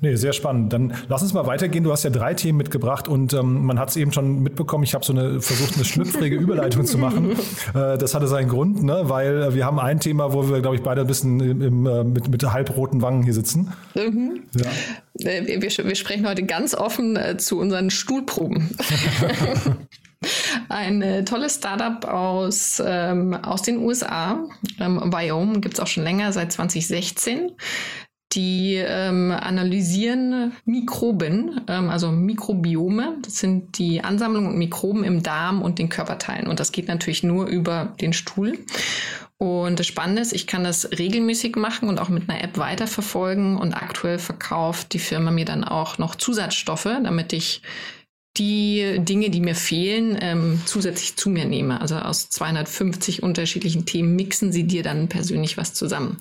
Nee, 0.00 0.16
sehr 0.16 0.32
spannend. 0.32 0.72
Dann 0.72 0.94
lass 1.08 1.22
uns 1.22 1.32
mal 1.32 1.46
weitergehen. 1.46 1.84
Du 1.84 1.92
hast 1.92 2.02
ja 2.02 2.10
drei 2.10 2.34
Themen 2.34 2.58
mitgebracht 2.58 3.08
und 3.08 3.32
ähm, 3.32 3.64
man 3.64 3.78
hat 3.78 3.90
es 3.90 3.96
eben 3.96 4.12
schon 4.12 4.40
mitbekommen. 4.40 4.84
Ich 4.84 4.94
habe 4.94 5.04
so 5.04 5.12
eine 5.12 5.40
versucht, 5.40 5.76
eine 5.76 5.84
schlüpfrige 5.84 6.36
Überleitung 6.36 6.84
zu 6.84 6.98
machen. 6.98 7.36
Äh, 7.74 7.98
das 7.98 8.14
hatte 8.14 8.26
seinen 8.28 8.48
Grund, 8.48 8.82
ne? 8.82 9.02
weil 9.04 9.54
wir 9.54 9.64
haben 9.64 9.78
ein 9.78 9.98
Thema, 9.98 10.32
wo 10.32 10.48
wir, 10.48 10.60
glaube 10.60 10.76
ich, 10.76 10.82
beide 10.82 11.02
ein 11.02 11.06
bisschen 11.06 11.40
im, 11.40 11.62
im, 11.62 11.86
äh, 11.86 12.04
mit, 12.04 12.28
mit 12.28 12.42
halbroten 12.44 13.00
Wangen 13.02 13.22
hier 13.22 13.32
sitzen. 13.32 13.72
Mhm. 13.94 14.42
Ja. 14.54 15.28
Äh, 15.28 15.46
wir, 15.46 15.62
wir, 15.62 15.94
sprechen 15.94 16.26
heute 16.28 16.44
ganz 16.44 16.74
offen 16.74 17.16
äh, 17.16 17.36
zu 17.36 17.58
unseren 17.58 17.90
Stuhlproben. 17.90 18.76
Ein 20.68 21.02
äh, 21.02 21.24
tolles 21.24 21.56
Startup 21.56 22.04
aus, 22.04 22.82
ähm, 22.84 23.34
aus 23.34 23.62
den 23.62 23.78
USA. 23.78 24.44
Ähm, 24.78 25.00
Wyoming 25.12 25.60
gibt 25.60 25.74
es 25.74 25.80
auch 25.80 25.86
schon 25.86 26.04
länger, 26.04 26.32
seit 26.32 26.52
2016 26.52 27.52
die 28.34 28.76
ähm, 28.76 29.30
analysieren 29.30 30.52
Mikroben, 30.64 31.60
ähm, 31.68 31.90
also 31.90 32.10
Mikrobiome. 32.10 33.16
Das 33.22 33.38
sind 33.38 33.78
die 33.78 34.02
Ansammlung 34.02 34.46
und 34.46 34.58
Mikroben 34.58 35.04
im 35.04 35.22
Darm 35.22 35.62
und 35.62 35.78
den 35.78 35.88
Körperteilen. 35.88 36.48
Und 36.48 36.60
das 36.60 36.72
geht 36.72 36.88
natürlich 36.88 37.22
nur 37.22 37.46
über 37.46 37.94
den 38.00 38.12
Stuhl. 38.12 38.58
Und 39.36 39.80
das 39.80 39.86
Spannende 39.86 40.22
ist, 40.22 40.32
ich 40.32 40.46
kann 40.46 40.64
das 40.64 40.90
regelmäßig 40.98 41.56
machen 41.56 41.88
und 41.88 41.98
auch 41.98 42.08
mit 42.08 42.28
einer 42.28 42.42
App 42.42 42.56
weiterverfolgen. 42.56 43.56
Und 43.56 43.74
aktuell 43.74 44.18
verkauft 44.18 44.92
die 44.92 44.98
Firma 44.98 45.30
mir 45.30 45.44
dann 45.44 45.64
auch 45.64 45.98
noch 45.98 46.14
Zusatzstoffe, 46.14 46.88
damit 47.02 47.32
ich 47.32 47.62
die 48.36 48.96
Dinge, 48.98 49.30
die 49.30 49.40
mir 49.40 49.54
fehlen, 49.54 50.18
ähm, 50.20 50.60
zusätzlich 50.64 51.16
zu 51.16 51.30
mir 51.30 51.44
nehme. 51.44 51.80
Also 51.80 51.96
aus 51.96 52.28
250 52.30 53.22
unterschiedlichen 53.22 53.86
Themen 53.86 54.16
mixen 54.16 54.50
sie 54.50 54.64
dir 54.64 54.82
dann 54.82 55.08
persönlich 55.08 55.56
was 55.56 55.72
zusammen. 55.72 56.16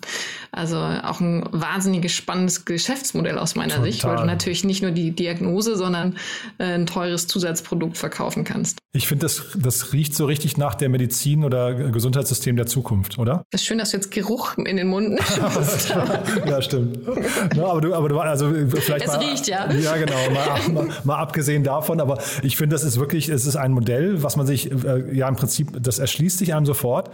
Also 0.51 0.77
auch 0.77 1.19
ein 1.19 1.43
wahnsinniges 1.51 2.11
spannendes 2.11 2.65
Geschäftsmodell 2.65 3.39
aus 3.39 3.55
meiner 3.55 3.75
Total. 3.75 3.91
Sicht, 3.91 4.03
weil 4.03 4.17
du 4.17 4.25
natürlich 4.25 4.63
nicht 4.63 4.83
nur 4.83 4.91
die 4.91 5.11
Diagnose, 5.11 5.75
sondern 5.75 6.17
äh, 6.59 6.75
ein 6.75 6.85
teures 6.85 7.25
Zusatzprodukt 7.25 7.97
verkaufen 7.97 8.43
kannst. 8.43 8.77
Ich 8.91 9.07
finde, 9.07 9.25
das, 9.25 9.47
das 9.55 9.91
riecht 9.91 10.13
so 10.13 10.25
richtig 10.25 10.57
nach 10.57 10.75
der 10.75 10.89
Medizin 10.89 11.43
oder 11.43 11.73
Gesundheitssystem 11.73 12.55
der 12.55 12.67
Zukunft, 12.67 13.17
oder? 13.17 13.43
Das 13.49 13.61
ist 13.61 13.67
schön, 13.67 13.79
dass 13.79 13.89
du 13.89 13.97
jetzt 13.97 14.11
Geruch 14.11 14.55
in 14.57 14.77
den 14.77 14.87
Mund 14.87 15.09
nimmst. 15.09 15.89
ja, 16.45 16.61
stimmt. 16.61 16.99
No, 17.55 17.71
aber 17.71 17.81
du, 17.81 17.95
aber 17.95 18.09
du, 18.09 18.19
also 18.19 18.53
vielleicht 18.67 19.07
es 19.07 19.13
mal, 19.13 19.17
riecht, 19.17 19.47
ja. 19.47 19.71
Ja, 19.71 19.97
genau. 19.97 20.29
Mal, 20.29 20.69
mal, 20.71 20.95
mal 21.03 21.17
abgesehen 21.17 21.63
davon, 21.63 21.99
aber 22.03 22.19
ich 22.43 22.57
finde, 22.57 22.75
das 22.75 22.83
ist 22.83 22.99
wirklich, 22.99 23.29
es 23.29 23.45
ist 23.45 23.55
ein 23.55 23.71
Modell, 23.71 24.21
was 24.21 24.35
man 24.35 24.45
sich, 24.45 24.71
äh, 24.71 25.15
ja 25.15 25.27
im 25.27 25.35
Prinzip, 25.35 25.81
das 25.81 25.97
erschließt 25.97 26.37
sich 26.37 26.53
einem 26.53 26.65
sofort. 26.65 27.09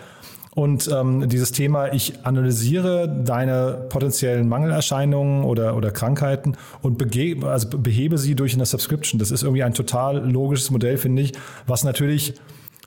Und 0.55 0.89
ähm, 0.91 1.29
dieses 1.29 1.51
Thema, 1.51 1.93
ich 1.93 2.25
analysiere 2.25 3.07
deine 3.07 3.85
potenziellen 3.89 4.49
Mangelerscheinungen 4.49 5.45
oder, 5.45 5.77
oder 5.77 5.91
Krankheiten 5.91 6.57
und 6.81 6.97
bege 6.97 7.47
also 7.47 7.69
behebe 7.69 8.17
sie 8.17 8.35
durch 8.35 8.55
eine 8.55 8.65
Subscription. 8.65 9.19
Das 9.19 9.31
ist 9.31 9.43
irgendwie 9.43 9.63
ein 9.63 9.73
total 9.73 10.29
logisches 10.29 10.71
Modell, 10.71 10.97
finde 10.97 11.21
ich, 11.21 11.33
was 11.67 11.83
natürlich 11.83 12.33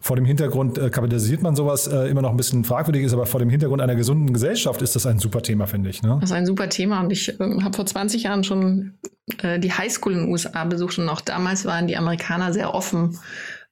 vor 0.03 0.17
dem 0.17 0.25
Hintergrund 0.25 0.79
äh, 0.79 0.91
kapitalisiert 0.91 1.43
man 1.43 1.55
sowas 1.55 1.87
äh, 1.87 2.09
immer 2.09 2.23
noch 2.23 2.31
ein 2.31 2.37
bisschen 2.37 2.65
fragwürdig 2.65 3.05
ist, 3.05 3.13
aber 3.13 3.25
vor 3.25 3.39
dem 3.39 3.49
Hintergrund 3.49 3.81
einer 3.81 3.95
gesunden 3.95 4.33
Gesellschaft 4.33 4.83
ist 4.83 4.97
das 4.97 5.07
ein 5.07 5.21
super 5.21 5.43
Thema, 5.43 5.67
finde 5.67 5.91
ich. 5.91 6.03
Ne? 6.03 6.19
Das 6.21 6.31
ist 6.31 6.37
ein 6.37 6.45
super 6.45 6.69
Thema 6.69 7.01
und 7.01 7.13
ich 7.13 7.29
äh, 7.29 7.61
habe 7.63 7.75
vor 7.75 7.87
20 7.87 8.25
Jahren 8.25 8.43
schon 8.43 8.95
äh, 9.43 9.61
die 9.61 9.73
Highschool 9.73 10.13
in 10.13 10.19
den 10.19 10.29
USA 10.29 10.65
besucht 10.65 10.99
und 10.99 11.09
auch 11.09 11.21
damals 11.21 11.65
waren 11.65 11.87
die 11.87 11.97
Amerikaner 11.97 12.53
sehr 12.53 12.75
offen 12.75 13.17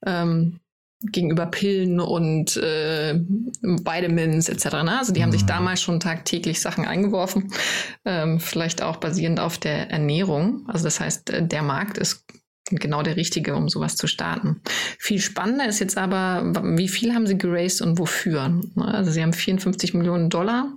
ähm, 0.05 0.61
gegenüber 1.03 1.47
Pillen 1.47 1.99
und 1.99 2.55
äh, 2.57 3.19
Vitamins 3.61 4.47
etc. 4.47 4.83
Ne? 4.83 4.99
Also 4.99 5.11
die 5.11 5.19
mhm. 5.19 5.23
haben 5.25 5.31
sich 5.33 5.43
mhm. 5.43 5.47
damals 5.47 5.81
schon 5.81 5.99
tagtäglich 5.99 6.61
Sachen 6.61 6.85
eingeworfen, 6.85 7.51
ähm, 8.05 8.39
vielleicht 8.39 8.81
auch 8.81 8.97
basierend 8.97 9.41
auf 9.41 9.57
der 9.57 9.91
Ernährung. 9.91 10.63
Also 10.67 10.85
das 10.85 11.01
heißt, 11.01 11.29
äh, 11.31 11.45
der 11.45 11.61
Markt 11.61 11.97
ist 11.97 12.23
genau 12.69 13.01
der 13.01 13.17
richtige, 13.17 13.55
um 13.55 13.69
sowas 13.69 13.95
zu 13.95 14.07
starten. 14.07 14.61
Viel 14.99 15.19
spannender 15.19 15.67
ist 15.67 15.79
jetzt 15.79 15.97
aber, 15.97 16.53
wie 16.77 16.87
viel 16.87 17.13
haben 17.13 17.27
sie 17.27 17.37
geraced 17.37 17.81
und 17.81 17.99
wofür? 17.99 18.61
Also 18.77 19.11
sie 19.11 19.21
haben 19.21 19.33
54 19.33 19.93
Millionen 19.93 20.29
Dollar 20.29 20.71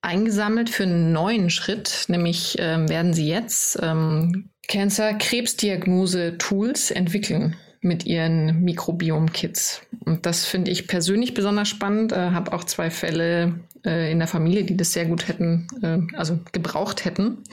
eingesammelt 0.00 0.70
für 0.70 0.84
einen 0.84 1.12
neuen 1.12 1.50
Schritt, 1.50 2.04
nämlich 2.08 2.54
ähm, 2.58 2.88
werden 2.88 3.14
sie 3.14 3.28
jetzt 3.28 3.78
ähm, 3.82 4.50
Cancer-Krebsdiagnose-Tools 4.68 6.92
entwickeln 6.92 7.56
mit 7.80 8.06
ihren 8.06 8.62
Mikrobiom-Kits. 8.62 9.82
Und 10.04 10.26
das 10.26 10.44
finde 10.44 10.70
ich 10.70 10.86
persönlich 10.88 11.32
besonders 11.34 11.68
spannend. 11.68 12.12
Äh, 12.12 12.30
Habe 12.30 12.52
auch 12.52 12.64
zwei 12.64 12.90
Fälle 12.90 13.60
äh, 13.84 14.10
in 14.10 14.18
der 14.18 14.28
Familie, 14.28 14.64
die 14.64 14.76
das 14.76 14.92
sehr 14.92 15.06
gut 15.06 15.28
hätten, 15.28 15.68
äh, 15.82 15.98
also 16.16 16.38
gebraucht 16.52 17.04
hätten. 17.04 17.44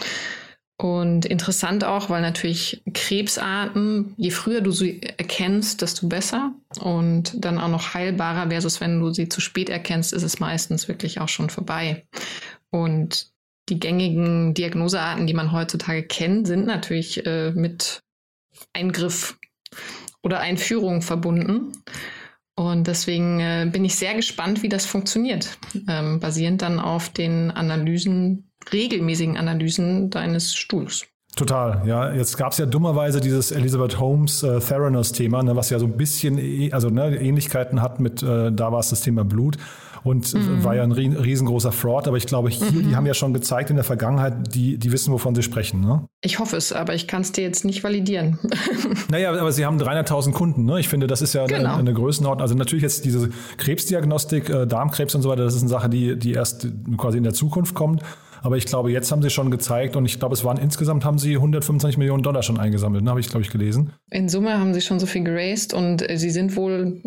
Und 0.77 1.25
interessant 1.25 1.85
auch, 1.85 2.09
weil 2.09 2.21
natürlich 2.21 2.83
Krebsarten, 2.93 4.13
je 4.17 4.31
früher 4.31 4.59
du 4.59 4.71
sie 4.71 5.01
erkennst, 5.01 5.81
desto 5.81 6.07
besser. 6.07 6.53
Und 6.79 7.33
dann 7.45 7.59
auch 7.59 7.69
noch 7.69 7.93
heilbarer 7.93 8.49
versus 8.49 8.81
wenn 8.81 8.99
du 8.99 9.11
sie 9.11 9.29
zu 9.29 9.39
spät 9.39 9.69
erkennst, 9.69 10.11
ist 10.11 10.23
es 10.23 10.39
meistens 10.39 10.89
wirklich 10.89 11.21
auch 11.21 11.29
schon 11.29 11.49
vorbei. 11.49 12.05
Und 12.71 13.31
die 13.69 13.79
gängigen 13.79 14.53
Diagnosearten, 14.53 15.27
die 15.27 15.33
man 15.33 15.53
heutzutage 15.53 16.03
kennt, 16.03 16.45
sind 16.45 16.65
natürlich 16.65 17.25
äh, 17.25 17.51
mit 17.51 18.01
Eingriff 18.73 19.37
oder 20.21 20.39
Einführung 20.39 21.01
verbunden. 21.01 21.71
Und 22.57 22.87
deswegen 22.87 23.39
äh, 23.39 23.69
bin 23.71 23.85
ich 23.85 23.95
sehr 23.95 24.13
gespannt, 24.13 24.61
wie 24.61 24.69
das 24.69 24.85
funktioniert, 24.85 25.57
ähm, 25.89 26.19
basierend 26.19 26.61
dann 26.61 26.79
auf 26.79 27.09
den 27.09 27.51
Analysen 27.51 28.49
regelmäßigen 28.71 29.37
Analysen 29.37 30.09
deines 30.09 30.55
Stuhls. 30.55 31.05
Total, 31.35 31.81
ja. 31.85 32.13
Jetzt 32.13 32.37
gab 32.37 32.53
es 32.53 32.59
ja 32.59 32.65
dummerweise 32.65 33.19
dieses 33.19 33.51
Elizabeth 33.51 33.99
Holmes 33.99 34.41
äh, 34.41 34.59
Theranos-Thema, 34.59 35.43
ne, 35.43 35.55
was 35.55 35.69
ja 35.69 35.79
so 35.79 35.85
ein 35.85 35.97
bisschen 35.97 36.37
äh, 36.37 36.71
also 36.71 36.89
ne, 36.89 37.17
Ähnlichkeiten 37.17 37.81
hat 37.81 37.99
mit, 37.99 38.23
äh, 38.23 38.51
da 38.53 38.71
war 38.71 38.79
es 38.79 38.89
das 38.89 39.01
Thema 39.01 39.25
Blut 39.25 39.57
und 40.05 40.33
mhm. 40.33 40.63
war 40.63 40.75
ja 40.75 40.83
ein 40.83 40.91
riesengroßer 40.91 41.71
Fraud. 41.71 42.07
Aber 42.07 42.15
ich 42.15 42.27
glaube, 42.27 42.49
hier, 42.49 42.71
mhm. 42.71 42.89
die 42.89 42.95
haben 42.95 43.07
ja 43.07 43.15
schon 43.15 43.33
gezeigt 43.33 43.71
in 43.71 43.75
der 43.75 43.83
Vergangenheit, 43.83 44.53
die, 44.53 44.77
die 44.77 44.91
wissen, 44.91 45.11
wovon 45.11 45.33
sie 45.33 45.41
sprechen. 45.41 45.81
Ne? 45.81 46.07
Ich 46.21 46.37
hoffe 46.37 46.57
es, 46.57 46.71
aber 46.71 46.93
ich 46.93 47.07
kann 47.07 47.23
es 47.23 47.31
dir 47.31 47.41
jetzt 47.41 47.65
nicht 47.65 47.83
validieren. 47.83 48.37
naja, 49.09 49.31
aber 49.31 49.51
sie 49.51 49.65
haben 49.65 49.81
300.000 49.81 50.31
Kunden. 50.31 50.63
Ne? 50.63 50.79
Ich 50.79 50.89
finde, 50.89 51.07
das 51.07 51.23
ist 51.23 51.33
ja 51.33 51.47
genau. 51.47 51.71
eine, 51.71 51.79
eine, 51.79 51.93
Größenordnung. 51.93 52.43
Also 52.43 52.53
natürlich 52.53 52.83
jetzt 52.83 53.03
diese 53.03 53.29
Krebsdiagnostik, 53.57 54.47
äh, 54.47 54.67
Darmkrebs 54.67 55.15
und 55.15 55.23
so 55.23 55.29
weiter, 55.29 55.43
das 55.43 55.55
ist 55.55 55.61
eine 55.61 55.69
Sache, 55.69 55.89
die, 55.89 56.17
die 56.17 56.33
erst 56.33 56.67
quasi 56.97 57.17
in 57.17 57.23
der 57.23 57.33
Zukunft 57.33 57.73
kommt. 57.73 58.03
Aber 58.41 58.57
ich 58.57 58.65
glaube, 58.65 58.91
jetzt 58.91 59.11
haben 59.11 59.21
sie 59.21 59.29
schon 59.29 59.51
gezeigt 59.51 59.95
und 59.95 60.05
ich 60.05 60.19
glaube, 60.19 60.33
es 60.33 60.43
waren 60.43 60.57
insgesamt 60.57 61.05
haben 61.05 61.19
sie 61.19 61.35
125 61.35 61.97
Millionen 61.97 62.23
Dollar 62.23 62.43
schon 62.43 62.59
eingesammelt, 62.59 63.03
ne? 63.03 63.09
habe 63.09 63.19
ich, 63.19 63.29
glaube 63.29 63.43
ich, 63.43 63.51
gelesen. 63.51 63.93
In 64.11 64.29
Summe 64.29 64.59
haben 64.59 64.73
sie 64.73 64.81
schon 64.81 64.99
so 64.99 65.05
viel 65.05 65.23
geraced 65.23 65.73
und 65.73 66.09
äh, 66.09 66.17
sie 66.17 66.29
sind 66.29 66.55
wohl 66.55 67.01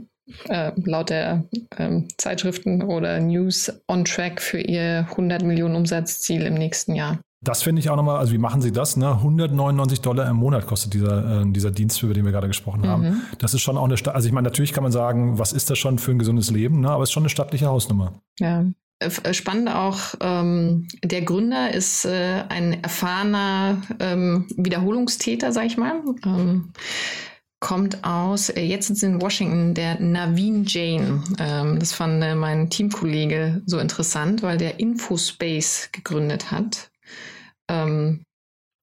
äh, 0.48 0.72
laut 0.76 1.10
der 1.10 1.44
ähm, 1.78 2.08
Zeitschriften 2.16 2.82
oder 2.82 3.20
News 3.20 3.72
on 3.88 4.04
track 4.04 4.40
für 4.40 4.60
ihr 4.60 5.06
100 5.10 5.42
Millionen 5.42 5.76
Umsatzziel 5.76 6.42
im 6.42 6.54
nächsten 6.54 6.94
Jahr. 6.94 7.18
Das 7.40 7.62
finde 7.62 7.78
ich 7.80 7.88
auch 7.88 7.96
nochmal, 7.96 8.18
also 8.18 8.32
wie 8.32 8.38
machen 8.38 8.60
sie 8.60 8.72
das? 8.72 8.96
Ne? 8.96 9.12
199 9.12 10.00
Dollar 10.00 10.28
im 10.28 10.36
Monat 10.36 10.66
kostet 10.66 10.92
dieser, 10.92 11.42
äh, 11.42 11.52
dieser 11.52 11.70
Dienst, 11.70 12.02
über 12.02 12.12
den 12.12 12.24
wir 12.24 12.32
gerade 12.32 12.48
gesprochen 12.48 12.86
haben. 12.86 13.02
Mhm. 13.02 13.20
Das 13.38 13.54
ist 13.54 13.60
schon 13.60 13.76
auch 13.76 13.84
eine, 13.84 13.94
also 14.12 14.26
ich 14.26 14.32
meine, 14.32 14.46
natürlich 14.46 14.72
kann 14.72 14.82
man 14.82 14.90
sagen, 14.90 15.38
was 15.38 15.52
ist 15.52 15.70
das 15.70 15.78
schon 15.78 15.98
für 15.98 16.10
ein 16.10 16.18
gesundes 16.18 16.50
Leben, 16.50 16.80
ne? 16.80 16.90
aber 16.90 17.04
es 17.04 17.10
ist 17.10 17.12
schon 17.12 17.22
eine 17.22 17.30
stattliche 17.30 17.66
Hausnummer. 17.66 18.14
Ja, 18.40 18.62
äh, 18.62 18.72
spannend 19.32 19.68
auch, 19.68 20.14
ähm, 20.20 20.88
der 21.04 21.22
Gründer 21.22 21.72
ist 21.72 22.04
äh, 22.04 22.44
ein 22.48 22.82
erfahrener 22.82 23.82
ähm, 24.00 24.46
Wiederholungstäter, 24.56 25.52
sag 25.52 25.66
ich 25.66 25.76
mal. 25.76 26.02
Ähm, 26.24 26.72
kommt 27.60 28.04
aus, 28.04 28.50
äh, 28.50 28.62
jetzt 28.62 28.88
sitzt 28.88 29.02
in 29.02 29.20
Washington, 29.20 29.74
der 29.74 30.00
Naveen 30.00 30.64
Jain. 30.64 31.22
Ähm, 31.38 31.78
das 31.78 31.92
fand 31.92 32.22
äh, 32.22 32.34
mein 32.34 32.70
Teamkollege 32.70 33.62
so 33.66 33.78
interessant, 33.78 34.42
weil 34.42 34.58
der 34.58 34.80
Infospace 34.80 35.90
gegründet 35.92 36.50
hat. 36.50 36.90
Ähm, 37.68 38.24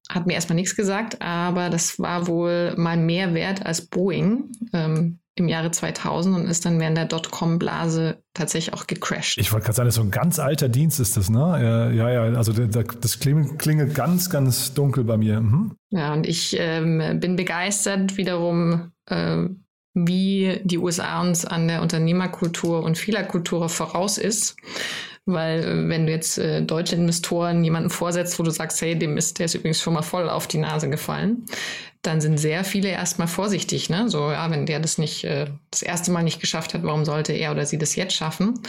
hat 0.09 0.27
mir 0.27 0.33
erstmal 0.33 0.55
nichts 0.55 0.75
gesagt, 0.75 1.21
aber 1.21 1.69
das 1.69 1.99
war 1.99 2.27
wohl 2.27 2.75
mal 2.77 2.97
mehr 2.97 3.33
wert 3.33 3.65
als 3.65 3.81
Boeing. 3.81 4.51
Im 5.37 5.49
Jahre 5.49 5.69
2000 5.69 6.33
und 6.35 6.47
ist 6.47 6.65
dann 6.65 6.79
während 6.79 6.97
der 6.97 7.05
Dotcom-Blase 7.05 8.23
tatsächlich 8.33 8.73
auch 8.73 8.87
gecrashed. 8.87 9.37
Ich 9.37 9.51
wollte 9.51 9.65
gerade 9.65 9.75
sagen, 9.75 9.87
das 9.87 9.95
ist 9.95 10.01
so 10.01 10.07
ein 10.07 10.11
ganz 10.11 10.39
alter 10.39 10.69
Dienst 10.69 11.01
ist 11.01 11.17
das, 11.17 11.29
ne? 11.29 11.91
Ja, 11.93 12.09
ja, 12.09 12.37
also 12.37 12.53
das 12.53 13.19
klingelt 13.19 13.95
ganz, 13.95 14.29
ganz 14.29 14.73
dunkel 14.73 15.03
bei 15.03 15.17
mir. 15.17 15.41
Mhm. 15.41 15.75
Ja, 15.89 16.13
und 16.13 16.25
ich 16.25 16.55
ähm, 16.57 17.19
bin 17.19 17.35
begeistert 17.35 18.15
wiederum, 18.15 18.91
äh, 19.07 19.43
wie 19.93 20.61
die 20.63 20.77
USA 20.77 21.21
uns 21.21 21.45
an 21.45 21.67
der 21.67 21.81
Unternehmerkultur 21.81 22.83
und 22.83 22.97
Fehlerkultur 22.97 23.69
voraus 23.69 24.17
ist. 24.17 24.55
Weil 25.25 25.63
äh, 25.63 25.89
wenn 25.89 26.05
du 26.05 26.11
jetzt 26.11 26.37
äh, 26.37 26.61
deutsche 26.61 26.95
Investoren 26.95 27.63
jemanden 27.63 27.89
vorsetzt, 27.89 28.37
wo 28.39 28.43
du 28.43 28.51
sagst, 28.51 28.81
hey, 28.81 28.97
dem 28.97 29.17
ist, 29.17 29.39
der 29.39 29.45
ist 29.45 29.55
übrigens 29.55 29.81
schon 29.81 29.93
mal 29.93 30.03
voll 30.03 30.29
auf 30.29 30.47
die 30.47 30.59
Nase 30.59 30.89
gefallen, 30.89 31.45
dann 32.05 32.21
sind 32.21 32.37
sehr 32.37 32.63
viele 32.63 32.89
erstmal 32.89 33.27
vorsichtig. 33.27 33.89
Ne? 33.89 34.09
So, 34.09 34.31
ja, 34.31 34.49
wenn 34.51 34.65
der 34.65 34.79
das 34.79 34.97
nicht 34.97 35.23
äh, 35.23 35.47
das 35.71 35.81
erste 35.81 36.11
Mal 36.11 36.23
nicht 36.23 36.39
geschafft 36.39 36.73
hat, 36.73 36.83
warum 36.83 37.05
sollte 37.05 37.33
er 37.33 37.51
oder 37.51 37.65
sie 37.65 37.77
das 37.77 37.95
jetzt 37.95 38.13
schaffen? 38.13 38.59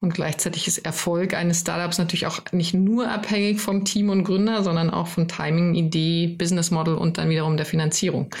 Und 0.00 0.14
gleichzeitig 0.14 0.66
ist 0.66 0.78
Erfolg 0.78 1.34
eines 1.34 1.60
Startups 1.60 1.98
natürlich 1.98 2.26
auch 2.26 2.40
nicht 2.52 2.74
nur 2.74 3.08
abhängig 3.08 3.60
vom 3.60 3.84
Team 3.84 4.08
und 4.08 4.24
Gründer, 4.24 4.62
sondern 4.64 4.90
auch 4.90 5.06
von 5.06 5.28
Timing, 5.28 5.74
Idee, 5.74 6.28
Business 6.38 6.70
Model 6.70 6.94
und 6.94 7.18
dann 7.18 7.30
wiederum 7.30 7.56
der 7.56 7.66
Finanzierung. 7.66 8.34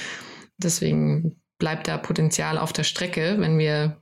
Deswegen 0.56 1.40
bleibt 1.58 1.86
da 1.86 1.98
Potenzial 1.98 2.58
auf 2.58 2.72
der 2.72 2.84
Strecke, 2.84 3.36
wenn 3.38 3.58
wir 3.58 3.99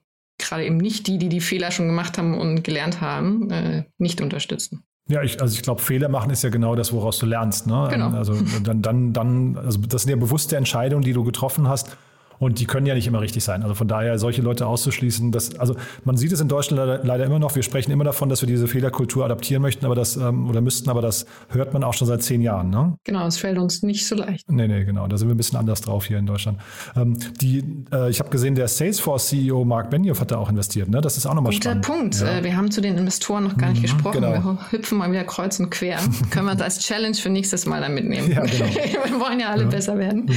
gerade 0.48 0.64
eben 0.64 0.76
nicht 0.76 1.06
die, 1.06 1.18
die 1.18 1.28
die 1.28 1.40
Fehler 1.40 1.70
schon 1.70 1.86
gemacht 1.86 2.18
haben 2.18 2.38
und 2.38 2.64
gelernt 2.64 3.00
haben, 3.00 3.50
äh, 3.50 3.84
nicht 3.98 4.20
unterstützen. 4.20 4.84
Ja, 5.08 5.22
ich, 5.22 5.40
also 5.40 5.54
ich 5.54 5.62
glaube, 5.62 5.80
Fehler 5.80 6.08
machen 6.08 6.30
ist 6.30 6.42
ja 6.42 6.50
genau 6.50 6.74
das, 6.74 6.92
woraus 6.92 7.18
du 7.18 7.26
lernst. 7.26 7.66
Ne? 7.66 7.88
Genau. 7.90 8.10
Also 8.10 8.34
dann, 8.62 8.82
dann, 8.82 9.12
dann, 9.14 9.56
also 9.56 9.80
das 9.80 10.02
sind 10.02 10.10
ja 10.10 10.16
bewusste 10.16 10.56
Entscheidungen, 10.56 11.02
die 11.02 11.14
du 11.14 11.24
getroffen 11.24 11.66
hast. 11.66 11.96
Und 12.38 12.60
die 12.60 12.66
können 12.66 12.86
ja 12.86 12.94
nicht 12.94 13.06
immer 13.06 13.20
richtig 13.20 13.44
sein. 13.44 13.62
Also 13.62 13.74
von 13.74 13.88
daher 13.88 14.18
solche 14.18 14.42
Leute 14.42 14.66
auszuschließen, 14.66 15.32
das, 15.32 15.56
also 15.58 15.74
man 16.04 16.16
sieht 16.16 16.32
es 16.32 16.40
in 16.40 16.48
Deutschland 16.48 16.78
leider, 16.78 17.04
leider, 17.04 17.24
immer 17.24 17.38
noch. 17.38 17.54
Wir 17.54 17.62
sprechen 17.62 17.90
immer 17.90 18.04
davon, 18.04 18.28
dass 18.28 18.42
wir 18.42 18.46
diese 18.46 18.68
Fehlerkultur 18.68 19.24
adaptieren 19.24 19.62
möchten, 19.62 19.84
aber 19.84 19.94
das 19.94 20.16
ähm, 20.16 20.48
oder 20.48 20.60
müssten, 20.60 20.88
aber 20.90 21.02
das 21.02 21.26
hört 21.48 21.72
man 21.72 21.84
auch 21.84 21.94
schon 21.94 22.06
seit 22.06 22.22
zehn 22.22 22.40
Jahren. 22.40 22.70
Ne? 22.70 22.96
Genau, 23.04 23.26
es 23.26 23.38
fällt 23.38 23.58
uns 23.58 23.82
nicht 23.82 24.06
so 24.06 24.14
leicht. 24.14 24.50
Nee, 24.50 24.68
nee, 24.68 24.84
genau. 24.84 25.06
Da 25.06 25.16
sind 25.16 25.28
wir 25.28 25.34
ein 25.34 25.36
bisschen 25.36 25.58
anders 25.58 25.80
drauf 25.80 26.06
hier 26.06 26.18
in 26.18 26.26
Deutschland. 26.26 26.58
Ähm, 26.96 27.18
die, 27.40 27.64
äh, 27.92 28.10
ich 28.10 28.20
habe 28.20 28.30
gesehen, 28.30 28.54
der 28.54 28.68
Salesforce-CEO 28.68 29.64
Mark 29.64 29.90
Benioff 29.90 30.20
hat 30.20 30.30
da 30.30 30.38
auch 30.38 30.50
investiert. 30.50 30.88
Ne? 30.88 31.00
Das 31.00 31.16
ist 31.16 31.26
auch 31.26 31.34
nochmal 31.34 31.52
spannend. 31.52 31.84
Guter 31.84 31.98
Punkt. 31.98 32.20
Ja. 32.20 32.38
Äh, 32.38 32.44
wir 32.44 32.56
haben 32.56 32.70
zu 32.70 32.80
den 32.80 32.96
Investoren 32.96 33.44
noch 33.44 33.56
gar 33.56 33.70
nicht 33.70 33.80
mhm, 33.80 33.82
gesprochen. 33.82 34.22
Genau. 34.22 34.32
Wir 34.32 34.72
hüpfen 34.72 34.98
mal 34.98 35.10
wieder 35.10 35.24
kreuz 35.24 35.58
und 35.60 35.70
quer. 35.70 35.98
Können 36.30 36.46
wir 36.46 36.52
uns 36.52 36.62
als 36.62 36.78
Challenge 36.78 37.14
für 37.14 37.30
nächstes 37.30 37.66
Mal 37.66 37.80
dann 37.80 37.94
mitnehmen. 37.94 38.30
Ja, 38.30 38.44
genau. 38.44 38.66
wir 38.66 39.20
wollen 39.20 39.40
ja 39.40 39.50
alle 39.50 39.64
ja. 39.64 39.68
besser 39.68 39.98
werden. 39.98 40.26
Mhm. 40.26 40.34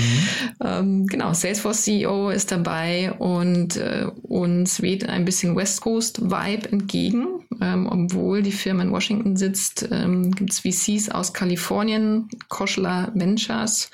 Ähm, 0.64 1.08
genau, 1.08 1.34
Salesforce-CEO 1.34 1.90
ist 1.99 2.51
dabei 2.51 2.62
dabei 2.71 3.13
und 3.13 3.77
äh, 3.77 4.08
uns 4.23 4.82
weht 4.82 5.08
ein 5.08 5.25
bisschen 5.25 5.56
West 5.56 5.82
Coast 5.82 6.21
Vibe 6.21 6.71
entgegen. 6.71 7.45
Ähm, 7.62 7.88
obwohl 7.88 8.41
die 8.41 8.51
Firma 8.51 8.84
in 8.84 8.91
Washington 8.91 9.36
sitzt, 9.36 9.88
ähm, 9.91 10.32
gibt 10.32 10.51
es 10.51 10.60
VCs 10.60 11.10
aus 11.10 11.34
Kalifornien, 11.34 12.30
Koschler 12.47 13.12
Ventures, 13.13 13.91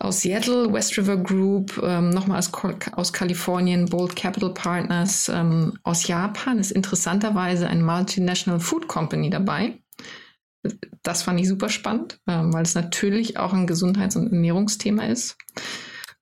aus 0.00 0.22
Seattle, 0.22 0.72
West 0.72 0.96
River 0.98 1.16
Group, 1.16 1.80
ähm, 1.82 2.10
nochmal 2.10 2.38
aus, 2.38 2.50
aus 2.92 3.12
Kalifornien, 3.12 3.86
Bold 3.86 4.16
Capital 4.16 4.52
Partners, 4.52 5.30
ähm, 5.32 5.78
aus 5.84 6.08
Japan 6.08 6.58
ist 6.58 6.72
interessanterweise 6.72 7.68
ein 7.68 7.82
Multinational 7.82 8.60
Food 8.60 8.88
Company 8.88 9.30
dabei. 9.30 9.78
Das 11.02 11.22
fand 11.22 11.38
ich 11.38 11.46
super 11.46 11.68
spannend, 11.68 12.18
ähm, 12.26 12.52
weil 12.52 12.62
es 12.62 12.74
natürlich 12.74 13.36
auch 13.36 13.52
ein 13.52 13.66
Gesundheits- 13.66 14.16
und 14.16 14.32
Ernährungsthema 14.32 15.04
ist. 15.04 15.36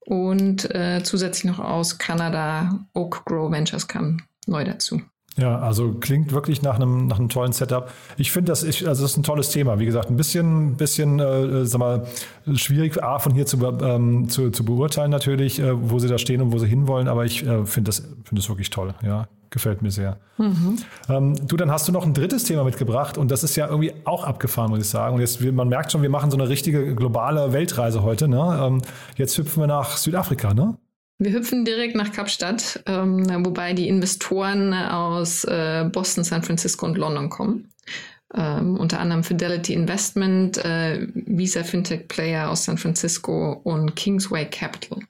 Und 0.06 0.74
äh, 0.74 1.02
zusätzlich 1.02 1.44
noch 1.44 1.58
aus 1.58 1.98
Kanada 1.98 2.80
Oak 2.94 3.24
Grow 3.24 3.50
Ventures 3.50 3.86
kam 3.88 4.18
neu 4.46 4.64
dazu. 4.64 5.00
Ja, 5.38 5.58
also 5.60 5.94
klingt 5.94 6.32
wirklich 6.32 6.60
nach 6.60 6.76
einem, 6.76 7.06
nach 7.06 7.18
einem 7.18 7.30
tollen 7.30 7.52
Setup. 7.52 7.90
Ich 8.18 8.30
finde, 8.32 8.52
das 8.52 8.62
ist, 8.62 8.84
also 8.86 9.02
das 9.02 9.12
ist 9.12 9.16
ein 9.16 9.22
tolles 9.22 9.48
Thema. 9.48 9.78
Wie 9.78 9.86
gesagt, 9.86 10.10
ein 10.10 10.16
bisschen, 10.16 10.76
bisschen 10.76 11.20
äh, 11.20 11.64
sag 11.64 11.78
mal, 11.78 12.06
schwierig, 12.54 13.02
A, 13.02 13.18
von 13.18 13.32
hier 13.32 13.46
zu, 13.46 13.56
ähm, 13.82 14.28
zu, 14.28 14.50
zu 14.50 14.64
beurteilen 14.64 15.10
natürlich, 15.10 15.58
äh, 15.58 15.72
wo 15.90 15.98
sie 15.98 16.08
da 16.08 16.18
stehen 16.18 16.42
und 16.42 16.52
wo 16.52 16.58
sie 16.58 16.66
hinwollen, 16.66 17.08
aber 17.08 17.24
ich 17.24 17.46
äh, 17.46 17.64
finde 17.64 17.88
das, 17.88 18.00
find 18.24 18.38
das 18.38 18.48
wirklich 18.50 18.68
toll. 18.68 18.94
Ja, 19.02 19.26
gefällt 19.52 19.82
mir 19.82 19.92
sehr. 19.92 20.18
Mhm. 20.38 20.78
Ähm, 21.08 21.46
du, 21.46 21.56
dann 21.56 21.70
hast 21.70 21.86
du 21.86 21.92
noch 21.92 22.04
ein 22.04 22.14
drittes 22.14 22.42
Thema 22.42 22.64
mitgebracht 22.64 23.16
und 23.16 23.30
das 23.30 23.44
ist 23.44 23.54
ja 23.54 23.68
irgendwie 23.68 23.92
auch 24.04 24.24
abgefahren, 24.24 24.70
muss 24.70 24.80
ich 24.80 24.88
sagen. 24.88 25.14
Und 25.14 25.20
jetzt, 25.20 25.40
man 25.40 25.68
merkt 25.68 25.92
schon, 25.92 26.02
wir 26.02 26.10
machen 26.10 26.30
so 26.32 26.36
eine 26.36 26.48
richtige 26.48 26.94
globale 26.96 27.52
Weltreise 27.52 28.02
heute. 28.02 28.26
Ne? 28.26 28.60
Ähm, 28.60 28.82
jetzt 29.16 29.38
hüpfen 29.38 29.62
wir 29.62 29.68
nach 29.68 29.96
Südafrika, 29.96 30.54
ne? 30.54 30.76
Wir 31.18 31.32
hüpfen 31.32 31.64
direkt 31.64 31.94
nach 31.94 32.10
Kapstadt, 32.10 32.82
ähm, 32.86 33.44
wobei 33.44 33.74
die 33.74 33.86
Investoren 33.86 34.74
aus 34.74 35.44
äh, 35.44 35.88
Boston, 35.92 36.24
San 36.24 36.42
Francisco 36.42 36.84
und 36.84 36.98
London 36.98 37.30
kommen. 37.30 37.68
Ähm, 38.34 38.76
unter 38.76 38.98
anderem 38.98 39.22
Fidelity 39.22 39.74
Investment, 39.74 40.58
äh, 40.64 41.06
Visa 41.14 41.62
Fintech 41.62 42.08
Player 42.08 42.50
aus 42.50 42.64
San 42.64 42.78
Francisco 42.78 43.60
und 43.62 43.94
Kingsway 43.94 44.46
Capital. 44.46 45.00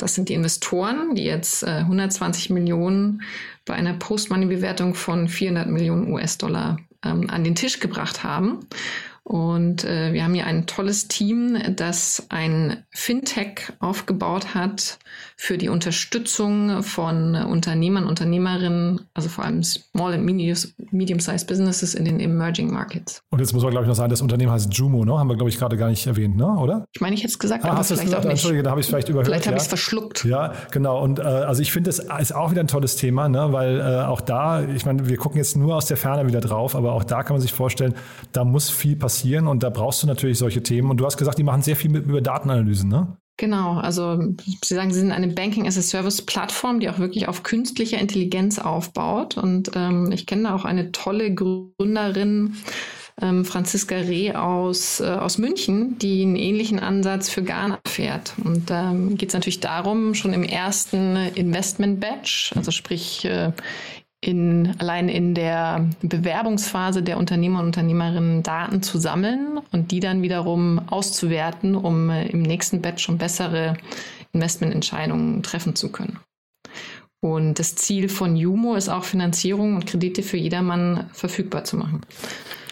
Das 0.00 0.14
sind 0.14 0.30
die 0.30 0.34
Investoren, 0.34 1.14
die 1.14 1.24
jetzt 1.24 1.62
äh, 1.62 1.80
120 1.80 2.50
Millionen 2.50 3.22
bei 3.66 3.74
einer 3.74 3.92
Post-Money-Bewertung 3.92 4.94
von 4.94 5.28
400 5.28 5.68
Millionen 5.68 6.10
US-Dollar 6.10 6.78
ähm, 7.04 7.28
an 7.28 7.44
den 7.44 7.54
Tisch 7.54 7.80
gebracht 7.80 8.24
haben. 8.24 8.60
Und 9.30 9.84
äh, 9.84 10.12
wir 10.12 10.24
haben 10.24 10.34
hier 10.34 10.46
ein 10.46 10.66
tolles 10.66 11.06
Team, 11.06 11.56
das 11.76 12.26
ein 12.30 12.78
Fintech 12.90 13.72
aufgebaut 13.78 14.56
hat 14.56 14.98
für 15.36 15.56
die 15.56 15.68
Unterstützung 15.68 16.82
von 16.82 17.36
Unternehmern, 17.36 18.06
Unternehmerinnen, 18.06 19.02
also 19.14 19.28
vor 19.28 19.44
allem 19.44 19.62
Small 19.62 20.14
and 20.14 20.24
Medium-Sized 20.24 21.46
Businesses 21.46 21.94
in 21.94 22.06
den 22.06 22.18
Emerging 22.18 22.72
Markets. 22.72 23.22
Und 23.30 23.38
jetzt 23.38 23.52
muss 23.52 23.62
man, 23.62 23.70
glaube 23.70 23.84
ich, 23.84 23.88
noch 23.88 23.94
sagen, 23.94 24.10
das 24.10 24.20
Unternehmen 24.20 24.50
heißt 24.50 24.74
Jumo, 24.74 25.04
ne? 25.04 25.16
Haben 25.16 25.28
wir, 25.28 25.36
glaube 25.36 25.48
ich, 25.48 25.58
gerade 25.58 25.76
gar 25.76 25.90
nicht 25.90 26.04
erwähnt, 26.08 26.36
ne? 26.36 26.48
oder? 26.48 26.84
Ich 26.92 27.00
meine, 27.00 27.14
ich 27.14 27.22
hätte 27.22 27.30
es 27.30 27.38
gesagt, 27.38 27.64
ah, 27.64 27.68
aber 27.68 27.78
hast 27.78 27.86
vielleicht 27.86 28.06
gesagt? 28.06 28.22
auch 28.22 28.24
nicht. 28.24 28.32
Entschuldige, 28.32 28.64
da 28.64 28.70
habe 28.70 28.80
ich 28.80 28.86
es 28.86 28.90
vielleicht 28.90 29.10
überhört. 29.10 29.28
Vielleicht 29.28 29.46
habe 29.46 29.54
ja. 29.54 29.58
ich 29.58 29.62
es 29.62 29.68
verschluckt. 29.68 30.24
Ja, 30.24 30.54
genau. 30.72 31.00
Und 31.00 31.20
äh, 31.20 31.22
also 31.22 31.62
ich 31.62 31.70
finde, 31.70 31.88
das 31.88 32.00
ist 32.00 32.34
auch 32.34 32.50
wieder 32.50 32.64
ein 32.64 32.68
tolles 32.68 32.96
Thema, 32.96 33.28
ne? 33.28 33.52
weil 33.52 33.78
äh, 33.78 34.06
auch 34.06 34.22
da, 34.22 34.64
ich 34.64 34.84
meine, 34.86 35.08
wir 35.08 35.18
gucken 35.18 35.38
jetzt 35.38 35.56
nur 35.56 35.76
aus 35.76 35.86
der 35.86 35.96
Ferne 35.96 36.26
wieder 36.26 36.40
drauf, 36.40 36.74
aber 36.74 36.94
auch 36.94 37.04
da 37.04 37.22
kann 37.22 37.34
man 37.34 37.40
sich 37.40 37.52
vorstellen, 37.52 37.94
da 38.32 38.44
muss 38.44 38.70
viel 38.70 38.96
passieren 38.96 39.19
passieren 39.20 39.46
und 39.46 39.62
da 39.62 39.70
brauchst 39.70 40.02
du 40.02 40.06
natürlich 40.06 40.38
solche 40.38 40.62
Themen. 40.62 40.90
Und 40.90 40.98
du 40.98 41.06
hast 41.06 41.16
gesagt, 41.16 41.38
die 41.38 41.42
machen 41.42 41.62
sehr 41.62 41.76
viel 41.76 41.90
mit, 41.90 42.06
über 42.06 42.20
Datenanalysen, 42.20 42.88
ne? 42.88 43.16
Genau, 43.36 43.78
also 43.78 44.22
Sie 44.62 44.74
sagen, 44.74 44.92
Sie 44.92 45.00
sind 45.00 45.12
eine 45.12 45.28
Banking 45.28 45.66
as 45.66 45.78
a 45.78 45.82
Service 45.82 46.20
Plattform, 46.20 46.78
die 46.78 46.90
auch 46.90 46.98
wirklich 46.98 47.26
auf 47.26 47.42
künstlicher 47.42 47.98
Intelligenz 47.98 48.58
aufbaut. 48.58 49.38
Und 49.38 49.70
ähm, 49.74 50.12
ich 50.12 50.26
kenne 50.26 50.44
da 50.44 50.54
auch 50.54 50.66
eine 50.66 50.92
tolle 50.92 51.34
Gründerin, 51.34 52.56
ähm, 53.22 53.46
Franziska 53.46 53.96
Reh 53.96 54.32
aus, 54.34 55.00
äh, 55.00 55.04
aus 55.04 55.38
München, 55.38 55.98
die 55.98 56.22
einen 56.22 56.36
ähnlichen 56.36 56.80
Ansatz 56.80 57.30
für 57.30 57.42
Ghana 57.42 57.78
fährt. 57.88 58.34
Und 58.44 58.68
da 58.68 58.90
ähm, 58.90 59.16
geht 59.16 59.30
es 59.30 59.34
natürlich 59.34 59.60
darum, 59.60 60.14
schon 60.14 60.34
im 60.34 60.42
ersten 60.42 61.16
Investment-Batch, 61.16 62.52
also 62.56 62.70
sprich 62.70 63.24
äh, 63.24 63.52
in, 64.20 64.74
allein 64.78 65.08
in 65.08 65.34
der 65.34 65.88
Bewerbungsphase 66.02 67.02
der 67.02 67.16
Unternehmer 67.16 67.60
und 67.60 67.66
Unternehmerinnen 67.66 68.42
Daten 68.42 68.82
zu 68.82 68.98
sammeln 68.98 69.58
und 69.72 69.90
die 69.92 70.00
dann 70.00 70.22
wiederum 70.22 70.80
auszuwerten, 70.90 71.74
um 71.74 72.10
äh, 72.10 72.26
im 72.26 72.42
nächsten 72.42 72.82
Batch 72.82 73.02
schon 73.02 73.18
bessere 73.18 73.76
Investmententscheidungen 74.32 75.42
treffen 75.42 75.74
zu 75.74 75.90
können. 75.90 76.18
Und 77.20 77.58
das 77.58 77.76
Ziel 77.76 78.08
von 78.08 78.36
Jumo 78.36 78.74
ist 78.74 78.88
auch 78.88 79.04
Finanzierung 79.04 79.74
und 79.76 79.86
Kredite 79.86 80.22
für 80.22 80.38
jedermann 80.38 81.10
verfügbar 81.12 81.64
zu 81.64 81.76
machen. 81.76 82.00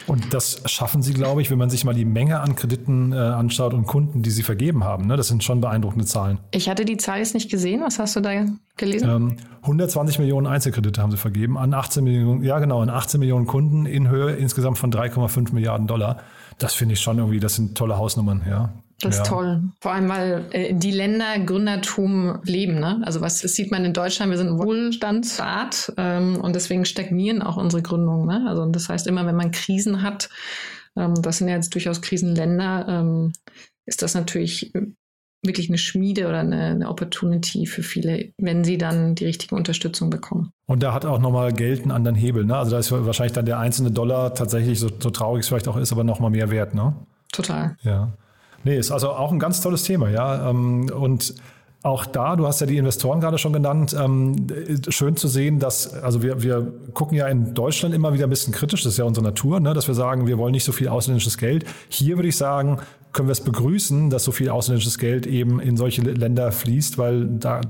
Und 0.09 0.33
das 0.33 0.63
schaffen 0.65 1.03
sie, 1.03 1.13
glaube 1.13 1.43
ich, 1.43 1.51
wenn 1.51 1.59
man 1.59 1.71
sich 1.71 1.85
mal 1.85 1.95
die 1.95 2.05
Menge 2.05 2.41
an 2.41 2.57
Krediten 2.57 3.13
äh, 3.13 3.17
anschaut 3.17 3.75
und 3.75 3.87
Kunden, 3.87 4.23
die 4.23 4.31
sie 4.31 4.43
vergeben 4.43 4.85
haben. 4.85 5.07
Ne? 5.07 5.17
Das 5.17 5.29
sind 5.29 5.45
schon 5.45 5.61
beeindruckende 5.61 6.07
Zahlen. 6.07 6.39
Ich 6.51 6.69
hatte 6.69 6.85
die 6.85 6.97
Zahl 6.97 7.19
jetzt 7.19 7.35
nicht 7.35 7.51
gesehen. 7.51 7.83
Was 7.83 7.99
hast 7.99 8.17
du 8.17 8.21
da 8.21 8.47
gelesen? 8.77 9.09
Ähm, 9.09 9.37
120 9.63 10.19
Millionen 10.19 10.47
Einzelkredite 10.47 11.03
haben 11.03 11.11
sie 11.11 11.19
vergeben 11.19 11.59
an 11.59 11.75
18 11.75 12.03
Millionen, 12.03 12.43
ja 12.43 12.59
genau, 12.59 12.81
an 12.81 12.89
18 12.89 13.21
Millionen 13.21 13.47
Kunden 13.47 13.85
in 13.85 14.09
Höhe 14.09 14.33
insgesamt 14.33 14.79
von 14.79 14.91
3,5 14.91 15.53
Milliarden 15.53 15.87
Dollar. 15.87 16.19
Das 16.59 16.75
finde 16.75 16.95
ich 16.95 17.01
schon 17.01 17.19
irgendwie, 17.19 17.41
das 17.41 17.55
sind 17.55 17.77
tolle 17.77 17.99
Hausnummern, 17.99 18.43
ja. 18.49 18.73
Das 19.01 19.17
ja. 19.17 19.23
ist 19.23 19.29
toll. 19.29 19.63
Vor 19.81 19.93
allem, 19.93 20.09
weil 20.09 20.47
äh, 20.51 20.75
die 20.75 20.91
Länder 20.91 21.39
Gründertum 21.39 22.41
leben. 22.43 22.81
Ne? 22.81 23.01
Also 23.05 23.21
was 23.21 23.39
sieht 23.39 23.71
man 23.71 23.85
in 23.85 23.93
Deutschland, 23.93 24.31
wir 24.31 24.39
sind 24.39 24.49
ein 24.49 24.59
Wohlstandsstaat 24.59 25.93
ähm, 25.97 26.41
und 26.41 26.55
deswegen 26.57 26.85
stagnieren 26.85 27.41
auch 27.41 27.57
unsere 27.57 27.83
Gründungen. 27.83 28.27
Ne? 28.27 28.49
Also 28.49 28.67
das 28.67 28.89
heißt, 28.89 29.07
immer 29.07 29.25
wenn 29.25 29.37
man 29.37 29.53
Krisen 29.53 30.03
hat, 30.03 30.29
ähm, 30.97 31.15
das 31.23 31.39
sind 31.39 31.49
ja 31.49 31.55
jetzt 31.55 31.75
durchaus 31.75 32.03
Krisenländer, 32.03 32.87
ähm, 32.89 33.33
ist 33.87 34.03
das 34.03 34.15
natürlich 34.15 34.75
äh, 34.75 34.87
wirklich 35.45 35.69
eine 35.69 35.79
Schmiede 35.79 36.27
oder 36.27 36.41
eine, 36.41 36.65
eine, 36.65 36.89
Opportunity 36.89 37.67
für 37.67 37.85
viele, 37.85 38.33
wenn 38.39 38.65
sie 38.65 38.79
dann 38.79 39.15
die 39.15 39.27
richtige 39.27 39.55
Unterstützung 39.55 40.11
bekommen. 40.11 40.51
Und 40.67 40.83
da 40.83 40.93
hat 40.93 41.07
auch 41.07 41.21
nochmal 41.21 41.53
Geld 41.53 41.83
einen 41.83 41.93
anderen 41.93 42.17
Hebel. 42.17 42.45
Ne? 42.45 42.57
Also 42.57 42.73
da 42.73 42.79
ist 42.81 42.91
wahrscheinlich 42.91 43.35
dann 43.35 43.47
der 43.47 43.61
einzelne 43.61 43.93
Dollar 43.93 44.35
tatsächlich, 44.35 44.81
so, 44.81 44.89
so 44.99 45.11
traurig 45.11 45.43
es 45.43 45.49
vielleicht 45.49 45.69
auch 45.69 45.77
ist, 45.77 45.93
aber 45.93 46.03
nochmal 46.03 46.31
mehr 46.31 46.51
wert. 46.51 46.75
Ne? 46.75 46.95
Total. 47.31 47.77
Ja. 47.83 48.13
Nee, 48.65 48.77
ist 48.77 48.91
also 48.91 49.11
auch 49.11 49.33
ein 49.33 49.39
ganz 49.39 49.61
tolles 49.61 49.83
Thema, 49.83 50.11
ja. 50.11 50.51
Ähm, 50.51 50.91
und 50.91 51.35
auch 51.83 52.07
da, 52.07 52.35
du 52.35 52.47
hast 52.47 52.61
ja 52.61 52.67
die 52.67 52.77
Investoren 52.77 53.21
gerade 53.21 53.39
schon 53.39 53.53
genannt, 53.53 53.95
ähm, 53.99 54.49
schön 54.89 55.17
zu 55.17 55.29
sehen, 55.29 55.61
dass, 55.61 55.95
also 55.95 56.23
wir, 56.23 56.43
wir 56.43 56.73
gucken 56.93 57.17
ja 57.17 57.29
in 57.29 57.55
Deutschland 57.55 57.95
immer 57.95 58.13
wieder 58.13 58.27
ein 58.27 58.31
bisschen 58.31 58.53
kritisch, 58.53 58.83
das 58.83 58.95
ist 58.95 58.99
ja 58.99 59.05
unsere 59.05 59.25
Natur, 59.25 59.61
ne, 59.61 59.75
dass 59.75 59.87
wir 59.87 59.95
sagen, 59.95 60.27
wir 60.27 60.39
wollen 60.39 60.53
nicht 60.53 60.65
so 60.65 60.73
viel 60.73 60.89
ausländisches 60.89 61.39
Geld. 61.39 61.65
Hier 61.89 62.17
würde 62.17 62.29
ich 62.29 62.37
sagen, 62.37 62.81
können 63.13 63.29
wir 63.29 63.33
es 63.33 63.41
begrüßen, 63.41 64.11
dass 64.11 64.25
so 64.25 64.33
viel 64.33 64.51
ausländisches 64.51 64.99
Geld 64.99 65.27
eben 65.27 65.61
in 65.61 65.77
solche 65.77 66.03
Länder 66.03 66.51
fließt, 66.51 66.99
weil 66.99 67.27
da 67.27 67.61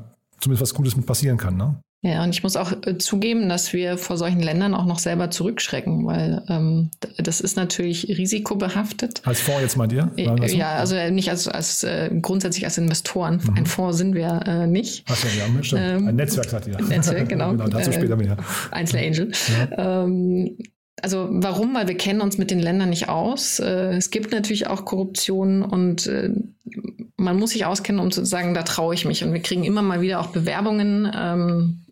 zumindest 0.40 0.62
was 0.62 0.74
Gutes 0.74 0.96
mit 0.96 1.05
passieren 1.05 1.37
kann. 1.37 1.57
Ne? 1.57 1.77
Ja, 2.01 2.23
und 2.23 2.31
ich 2.31 2.45
muss 2.45 2.55
auch 2.55 2.73
äh, 2.87 2.97
zugeben, 2.99 3.49
dass 3.49 3.73
wir 3.73 3.99
vor 3.99 4.17
solchen 4.17 4.41
Ländern 4.41 4.75
auch 4.75 4.85
noch 4.85 5.01
selber 5.01 5.31
zurückschrecken, 5.31 6.07
weil 6.07 6.45
ähm, 6.49 6.91
das 7.19 7.41
ist 7.41 7.57
natürlich 7.57 8.07
risikobehaftet. 8.07 9.23
Als 9.25 9.41
Fonds 9.41 9.63
jetzt 9.63 9.93
ihr? 9.93 10.13
Äh, 10.17 10.57
ja, 10.57 10.75
also 10.75 10.95
äh, 10.95 11.11
nicht 11.11 11.29
als, 11.29 11.49
als 11.49 11.83
äh, 11.83 12.11
grundsätzlich 12.23 12.65
als 12.65 12.79
Investoren. 12.79 13.41
Mhm. 13.43 13.55
Ein 13.57 13.67
Fonds 13.67 13.99
sind 13.99 14.15
wir 14.15 14.41
äh, 14.47 14.67
nicht. 14.69 15.05
Ach 15.09 15.17
so, 15.17 15.27
ja, 15.27 15.63
stimmt. 15.65 15.83
Ähm, 15.85 16.09
ein 16.09 16.17
Netzwerk 16.17 16.49
seid 16.49 16.69
ihr. 16.69 16.81
Netzwerk, 16.81 17.29
genau. 17.29 17.51
genau 17.53 17.67
dazu 17.67 17.91
später 17.91 18.15
mehr. 18.15 18.37
Einzelangel. 18.71 19.33
Ja. 19.49 20.05
Ähm, 20.05 20.57
also 21.03 21.29
warum? 21.31 21.75
Weil 21.75 21.89
wir 21.89 21.97
kennen 21.97 22.21
uns 22.21 22.39
mit 22.39 22.53
den 22.53 22.61
Ländern 22.61 22.91
nicht 22.91 23.09
aus. 23.09 23.59
Äh, 23.59 23.97
es 23.97 24.11
gibt 24.11 24.31
natürlich 24.31 24.69
auch 24.69 24.85
Korruption 24.85 25.63
und 25.63 26.07
äh, 26.07 26.31
man 27.17 27.37
muss 27.39 27.51
sich 27.51 27.65
auskennen, 27.65 28.01
um 28.01 28.13
zu 28.13 28.25
sagen, 28.25 28.55
da 28.55 28.63
traue 28.63 28.95
ich 28.95 29.05
mich. 29.05 29.25
Und 29.25 29.33
wir 29.33 29.43
kriegen 29.43 29.65
immer 29.65 29.83
mal 29.83 30.01
wieder 30.01 30.21
auch 30.21 30.29
Bewerbungen, 30.29 31.11
ähm, 31.13 31.85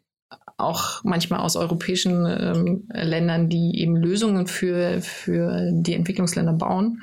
auch 0.57 1.05
manchmal 1.05 1.41
aus 1.41 1.57
europäischen 1.57 2.27
ähm, 2.27 2.89
Ländern, 2.93 3.49
die 3.49 3.81
eben 3.81 3.97
Lösungen 3.97 4.47
für, 4.47 5.01
für 5.03 5.71
die 5.73 5.95
Entwicklungsländer 5.95 6.55
bauen. 6.55 7.03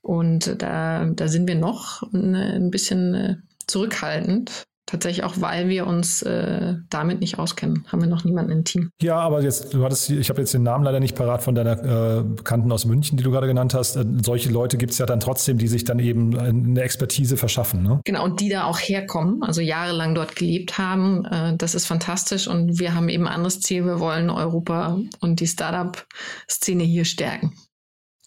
Und 0.00 0.62
da, 0.62 1.04
da 1.04 1.28
sind 1.28 1.48
wir 1.48 1.56
noch 1.56 2.02
ein 2.12 2.70
bisschen 2.70 3.42
zurückhaltend. 3.66 4.66
Tatsächlich 4.86 5.24
auch, 5.24 5.34
weil 5.40 5.68
wir 5.68 5.84
uns 5.84 6.22
äh, 6.22 6.74
damit 6.90 7.18
nicht 7.18 7.40
auskennen, 7.40 7.84
haben 7.88 8.00
wir 8.00 8.08
noch 8.08 8.22
niemanden 8.22 8.52
im 8.52 8.64
Team. 8.64 8.90
Ja, 9.02 9.18
aber 9.18 9.42
jetzt, 9.42 9.74
du 9.74 9.84
hattest, 9.84 10.10
ich 10.10 10.28
habe 10.28 10.40
jetzt 10.40 10.54
den 10.54 10.62
Namen 10.62 10.84
leider 10.84 11.00
nicht 11.00 11.16
parat 11.16 11.42
von 11.42 11.56
deiner 11.56 12.18
äh, 12.18 12.22
Bekannten 12.22 12.70
aus 12.70 12.84
München, 12.84 13.18
die 13.18 13.24
du 13.24 13.32
gerade 13.32 13.48
genannt 13.48 13.74
hast. 13.74 13.96
Äh, 13.96 14.04
solche 14.22 14.48
Leute 14.50 14.76
gibt 14.78 14.92
es 14.92 14.98
ja 14.98 15.06
dann 15.06 15.18
trotzdem, 15.18 15.58
die 15.58 15.66
sich 15.66 15.82
dann 15.82 15.98
eben 15.98 16.38
eine 16.38 16.80
Expertise 16.82 17.36
verschaffen. 17.36 17.82
Ne? 17.82 18.00
Genau, 18.04 18.24
und 18.24 18.40
die 18.40 18.48
da 18.48 18.64
auch 18.64 18.78
herkommen, 18.78 19.42
also 19.42 19.60
jahrelang 19.60 20.14
dort 20.14 20.36
gelebt 20.36 20.78
haben. 20.78 21.24
Äh, 21.24 21.56
das 21.56 21.74
ist 21.74 21.86
fantastisch 21.86 22.46
und 22.46 22.78
wir 22.78 22.94
haben 22.94 23.08
eben 23.08 23.26
ein 23.26 23.34
anderes 23.34 23.60
Ziel. 23.60 23.84
Wir 23.84 23.98
wollen 23.98 24.30
Europa 24.30 24.98
und 25.20 25.40
die 25.40 25.48
Startup-Szene 25.48 26.84
hier 26.84 27.04
stärken. 27.04 27.52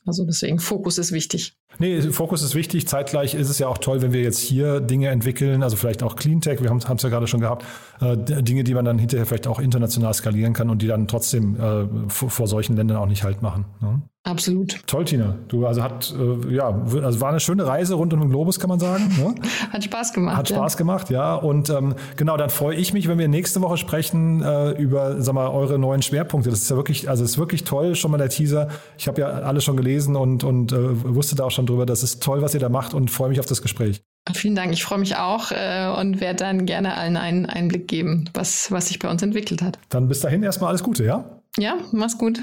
Also 0.05 0.25
deswegen 0.25 0.59
Fokus 0.59 0.97
ist 0.97 1.11
wichtig. 1.11 1.55
Nee, 1.77 2.01
Fokus 2.01 2.41
ist 2.41 2.55
wichtig. 2.55 2.87
Zeitgleich 2.87 3.35
ist 3.35 3.49
es 3.49 3.59
ja 3.59 3.67
auch 3.67 3.77
toll, 3.77 4.01
wenn 4.01 4.13
wir 4.13 4.21
jetzt 4.21 4.39
hier 4.39 4.79
Dinge 4.79 5.09
entwickeln, 5.09 5.61
also 5.61 5.75
vielleicht 5.75 6.03
auch 6.03 6.15
Cleantech, 6.15 6.61
wir 6.61 6.69
haben 6.69 6.77
es 6.77 7.03
ja 7.03 7.09
gerade 7.09 7.27
schon 7.27 7.41
gehabt, 7.41 7.65
äh, 8.01 8.17
Dinge, 8.17 8.63
die 8.63 8.73
man 8.73 8.85
dann 8.85 8.97
hinterher 8.97 9.25
vielleicht 9.25 9.47
auch 9.47 9.59
international 9.59 10.13
skalieren 10.13 10.53
kann 10.53 10.69
und 10.69 10.81
die 10.81 10.87
dann 10.87 11.07
trotzdem 11.07 11.55
äh, 11.59 12.09
vor, 12.09 12.47
solchen 12.47 12.75
Ländern 12.75 12.97
auch 12.97 13.07
nicht 13.07 13.23
halt 13.23 13.41
machen. 13.41 13.65
Ne? 13.81 14.01
Absolut. 14.29 14.79
Toll, 14.85 15.05
Tina. 15.05 15.35
Du, 15.47 15.65
also 15.65 15.81
hat, 15.83 16.13
äh, 16.17 16.53
ja, 16.53 16.69
also 17.03 17.21
war 17.21 17.29
eine 17.29 17.39
schöne 17.39 17.65
Reise 17.65 17.95
rund 17.95 18.13
um 18.13 18.19
den 18.19 18.29
Globus, 18.29 18.59
kann 18.59 18.69
man 18.69 18.79
sagen. 18.79 19.07
Ne? 19.17 19.35
Hat 19.71 19.83
Spaß 19.83 20.13
gemacht. 20.13 20.37
Hat 20.37 20.49
Spaß 20.49 20.73
ja. 20.73 20.77
gemacht, 20.77 21.09
ja. 21.09 21.35
Und 21.35 21.69
ähm, 21.69 21.95
genau, 22.15 22.37
dann 22.37 22.49
freue 22.49 22.75
ich 22.75 22.93
mich, 22.93 23.07
wenn 23.07 23.17
wir 23.17 23.27
nächste 23.27 23.61
Woche 23.61 23.77
sprechen 23.77 24.43
äh, 24.43 24.71
über, 24.71 25.21
sag 25.21 25.33
mal, 25.33 25.47
eure 25.49 25.79
neuen 25.79 26.01
Schwerpunkte. 26.01 26.49
Das 26.49 26.59
ist 26.59 26.69
ja 26.69 26.75
wirklich, 26.75 27.09
also 27.09 27.23
es 27.23 27.31
ist 27.31 27.37
wirklich 27.37 27.63
toll, 27.63 27.95
schon 27.95 28.11
mal 28.11 28.17
der 28.17 28.29
Teaser. 28.29 28.69
Ich 28.97 29.07
habe 29.07 29.21
ja 29.21 29.27
alles 29.27 29.63
schon 29.63 29.77
gelesen 29.77 30.15
und, 30.15 30.43
und 30.43 30.71
äh, 30.71 31.15
wusste 31.15 31.35
da 31.35 31.45
auch 31.45 31.51
schon 31.51 31.65
drüber. 31.65 31.85
Das 31.85 32.03
ist 32.03 32.21
toll, 32.21 32.41
was 32.41 32.53
ihr 32.53 32.59
da 32.59 32.69
macht 32.69 32.93
und 32.93 33.09
freue 33.09 33.29
mich 33.29 33.39
auf 33.39 33.45
das 33.47 33.61
Gespräch. 33.61 34.01
Vielen 34.33 34.55
Dank. 34.55 34.71
Ich 34.73 34.83
freue 34.83 34.99
mich 34.99 35.15
auch 35.15 35.51
äh, 35.51 35.87
und 35.99 36.21
werde 36.21 36.37
dann 36.37 36.65
gerne 36.65 36.95
allen 36.95 37.17
einen 37.17 37.45
Einblick 37.45 37.87
geben, 37.87 38.29
was, 38.33 38.71
was 38.71 38.87
sich 38.87 38.99
bei 38.99 39.09
uns 39.09 39.23
entwickelt 39.23 39.61
hat. 39.61 39.79
Dann 39.89 40.07
bis 40.07 40.19
dahin 40.19 40.43
erstmal 40.43 40.69
alles 40.69 40.83
Gute, 40.83 41.03
ja? 41.03 41.41
Ja, 41.57 41.77
mach's 41.91 42.17
gut. 42.17 42.41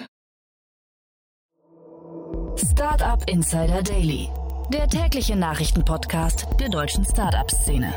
Startup 2.56 3.22
Insider 3.28 3.82
Daily, 3.82 4.28
der 4.72 4.88
tägliche 4.88 5.36
Nachrichtenpodcast 5.36 6.46
der 6.58 6.68
deutschen 6.68 7.04
Startup-Szene. 7.04 7.92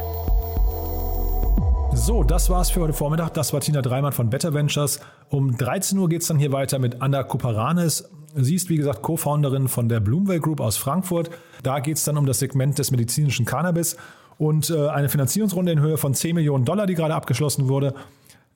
So, 1.94 2.24
das 2.24 2.50
war's 2.50 2.70
für 2.70 2.82
heute 2.82 2.94
Vormittag. 2.94 3.34
Das 3.34 3.54
war 3.54 3.62
Tina 3.62 3.82
Dreimann 3.82 4.14
von 4.14 4.30
Better 4.30 4.54
Ventures. 4.54 5.00
Um 5.30 5.58
13 5.58 5.98
Uhr 5.98 6.10
geht's 6.10 6.28
dann 6.28 6.40
hier 6.40 6.52
weiter 6.52 6.80
mit 6.80 7.02
Anna 7.02 7.24
Kuparanes. 7.24 8.10
Sie 8.36 8.56
ist, 8.56 8.70
wie 8.70 8.78
gesagt, 8.78 9.02
Co-Founderin 9.02 9.68
von 9.68 9.90
der 9.90 10.00
Bloomwell 10.00 10.40
Group 10.40 10.62
aus 10.62 10.78
Frankfurt. 10.78 11.30
Da 11.64 11.80
geht's 11.80 12.04
dann 12.04 12.18
um 12.18 12.26
das 12.26 12.40
Segment 12.40 12.80
des 12.80 12.92
medizinischen 12.92 13.46
Cannabis 13.46 13.98
und 14.38 14.70
äh, 14.70 14.88
eine 14.88 15.10
Finanzierungsrunde 15.10 15.72
in 15.72 15.80
Höhe 15.80 15.98
von 15.98 16.14
10 16.14 16.36
Millionen 16.36 16.66
Dollar, 16.66 16.88
die 16.88 16.96
gerade 16.96 17.16
abgeschlossen 17.16 17.68
wurde. 17.68 17.94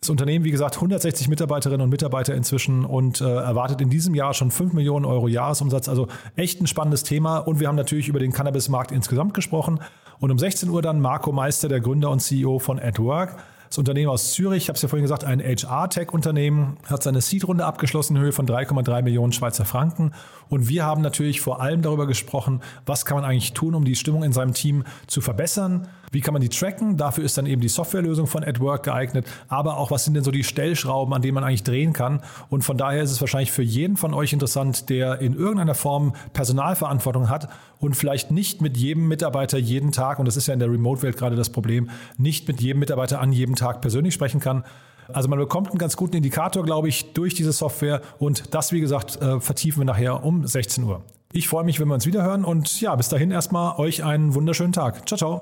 Das 0.04 0.10
Unternehmen, 0.10 0.44
wie 0.44 0.52
gesagt, 0.52 0.76
160 0.76 1.30
Mitarbeiterinnen 1.30 1.80
und 1.80 1.90
Mitarbeiter 1.90 2.36
inzwischen 2.36 2.84
und 2.84 3.22
äh, 3.22 3.24
erwartet 3.24 3.80
in 3.80 3.90
diesem 3.90 4.14
Jahr 4.16 4.34
schon 4.34 4.52
5 4.52 4.74
Millionen 4.74 5.06
Euro 5.06 5.30
Jahresumsatz. 5.30 5.88
Also 5.88 6.10
echt 6.36 6.60
ein 6.60 6.68
spannendes 6.68 7.04
Thema. 7.04 7.38
Und 7.38 7.62
wir 7.62 7.70
haben 7.70 7.78
natürlich 7.78 8.10
über 8.10 8.20
den 8.20 8.34
Cannabismarkt 8.34 8.92
insgesamt 8.92 9.34
gesprochen. 9.34 9.80
Und 10.20 10.30
um 10.30 10.38
16 10.38 10.68
Uhr 10.68 10.82
dann 10.82 11.00
Marco 11.00 11.32
Meister, 11.32 11.70
der 11.70 11.80
Gründer 11.80 12.10
und 12.10 12.20
CEO 12.20 12.60
von 12.60 12.82
AdWork. 12.82 13.38
Das 13.70 13.78
Unternehmen 13.78 14.10
aus 14.10 14.34
Zürich, 14.34 14.64
ich 14.64 14.68
habe 14.68 14.76
es 14.76 14.82
ja 14.82 14.90
vorhin 14.90 15.06
gesagt, 15.06 15.24
ein 15.24 15.40
HR-Tech-Unternehmen, 15.40 16.76
hat 16.86 17.02
seine 17.02 17.22
Seed-Runde 17.22 17.64
abgeschlossen 17.64 18.18
in 18.18 18.24
Höhe 18.24 18.34
von 18.34 18.46
3,3 18.46 19.04
Millionen 19.04 19.32
Schweizer 19.32 19.64
Franken. 19.64 20.12
Und 20.50 20.68
wir 20.68 20.86
haben 20.86 21.02
natürlich 21.02 21.40
vor 21.40 21.62
allem 21.62 21.82
darüber 21.82 22.08
gesprochen, 22.08 22.60
was 22.86 23.06
kann 23.06 23.16
man 23.16 23.24
eigentlich 23.24 23.54
tun, 23.54 23.74
um 23.74 23.86
die 23.86 23.96
Stimmung 23.96 24.24
in 24.24 24.34
seinem 24.34 24.54
Team 24.54 24.84
zu 25.08 25.22
verbessern. 25.22 25.88
Wie 26.14 26.22
kann 26.22 26.34
man 26.34 26.42
die 26.44 26.50
tracken? 26.50 26.96
Dafür 26.96 27.24
ist 27.24 27.40
dann 27.40 27.48
eben 27.48 27.60
die 27.60 27.70
Softwarelösung 27.70 28.28
von 28.28 28.44
AdWork 28.44 28.84
geeignet. 28.84 29.26
Aber 29.48 29.78
auch, 29.78 29.90
was 29.90 30.06
sind 30.06 30.14
denn 30.14 30.24
so 30.24 30.30
die 30.30 30.44
Stellschrauben, 30.44 31.12
an 31.12 31.24
denen 31.24 31.34
man 31.34 31.44
eigentlich 31.44 31.64
drehen 31.64 31.92
kann? 31.92 32.22
Und 32.50 32.64
von 32.64 32.78
daher 32.78 33.02
ist 33.02 33.10
es 33.10 33.20
wahrscheinlich 33.20 33.52
für 33.52 33.64
jeden 33.64 33.98
von 33.98 34.14
euch 34.14 34.32
interessant, 34.32 34.90
der 34.90 35.22
in 35.22 35.34
irgendeiner 35.34 35.74
Form 35.74 36.14
Personalverantwortung 36.34 37.30
hat 37.30 37.50
und 37.80 37.96
vielleicht 37.96 38.30
nicht 38.30 38.62
mit 38.62 38.78
jedem 38.78 39.08
Mitarbeiter 39.08 39.58
jeden 39.58 39.92
Tag, 39.92 40.20
und 40.20 40.26
das 40.26 40.38
ist 40.38 40.46
ja 40.46 40.54
in 40.54 40.60
der 40.60 40.72
Remote-Welt 40.72 41.18
gerade 41.18 41.36
das 41.36 41.50
Problem, 41.50 41.90
nicht 42.18 42.48
mit 42.48 42.62
jedem 42.62 42.80
Mitarbeiter 42.80 43.20
an 43.20 43.34
jedem 43.34 43.56
Tag 43.56 43.82
persönlich 43.82 44.14
sprechen 44.14 44.40
kann. 44.40 44.64
Also 45.12 45.28
man 45.30 45.40
bekommt 45.40 45.70
einen 45.70 45.80
ganz 45.80 45.98
guten 45.98 46.16
Indikator, 46.16 46.64
glaube 46.64 46.90
ich, 46.90 47.14
durch 47.14 47.34
diese 47.34 47.52
Software. 47.52 48.02
Und 48.20 48.54
das, 48.54 48.72
wie 48.72 48.80
gesagt, 48.80 49.20
äh, 49.20 49.40
vertiefen 49.40 49.82
wir 49.82 49.86
nachher 49.86 50.24
um 50.24 50.46
16 50.46 50.84
Uhr. 50.84 51.04
Ich 51.34 51.48
freue 51.48 51.64
mich, 51.64 51.80
wenn 51.80 51.88
wir 51.88 51.96
uns 51.96 52.06
wieder 52.06 52.22
hören 52.22 52.46
und 52.46 52.80
ja, 52.80 52.96
bis 52.96 53.10
dahin 53.10 53.32
erstmal 53.32 53.80
euch 53.80 54.04
einen 54.04 54.36
wunderschönen 54.36 54.72
Tag. 54.72 55.08
Ciao, 55.08 55.18
ciao. 55.18 55.42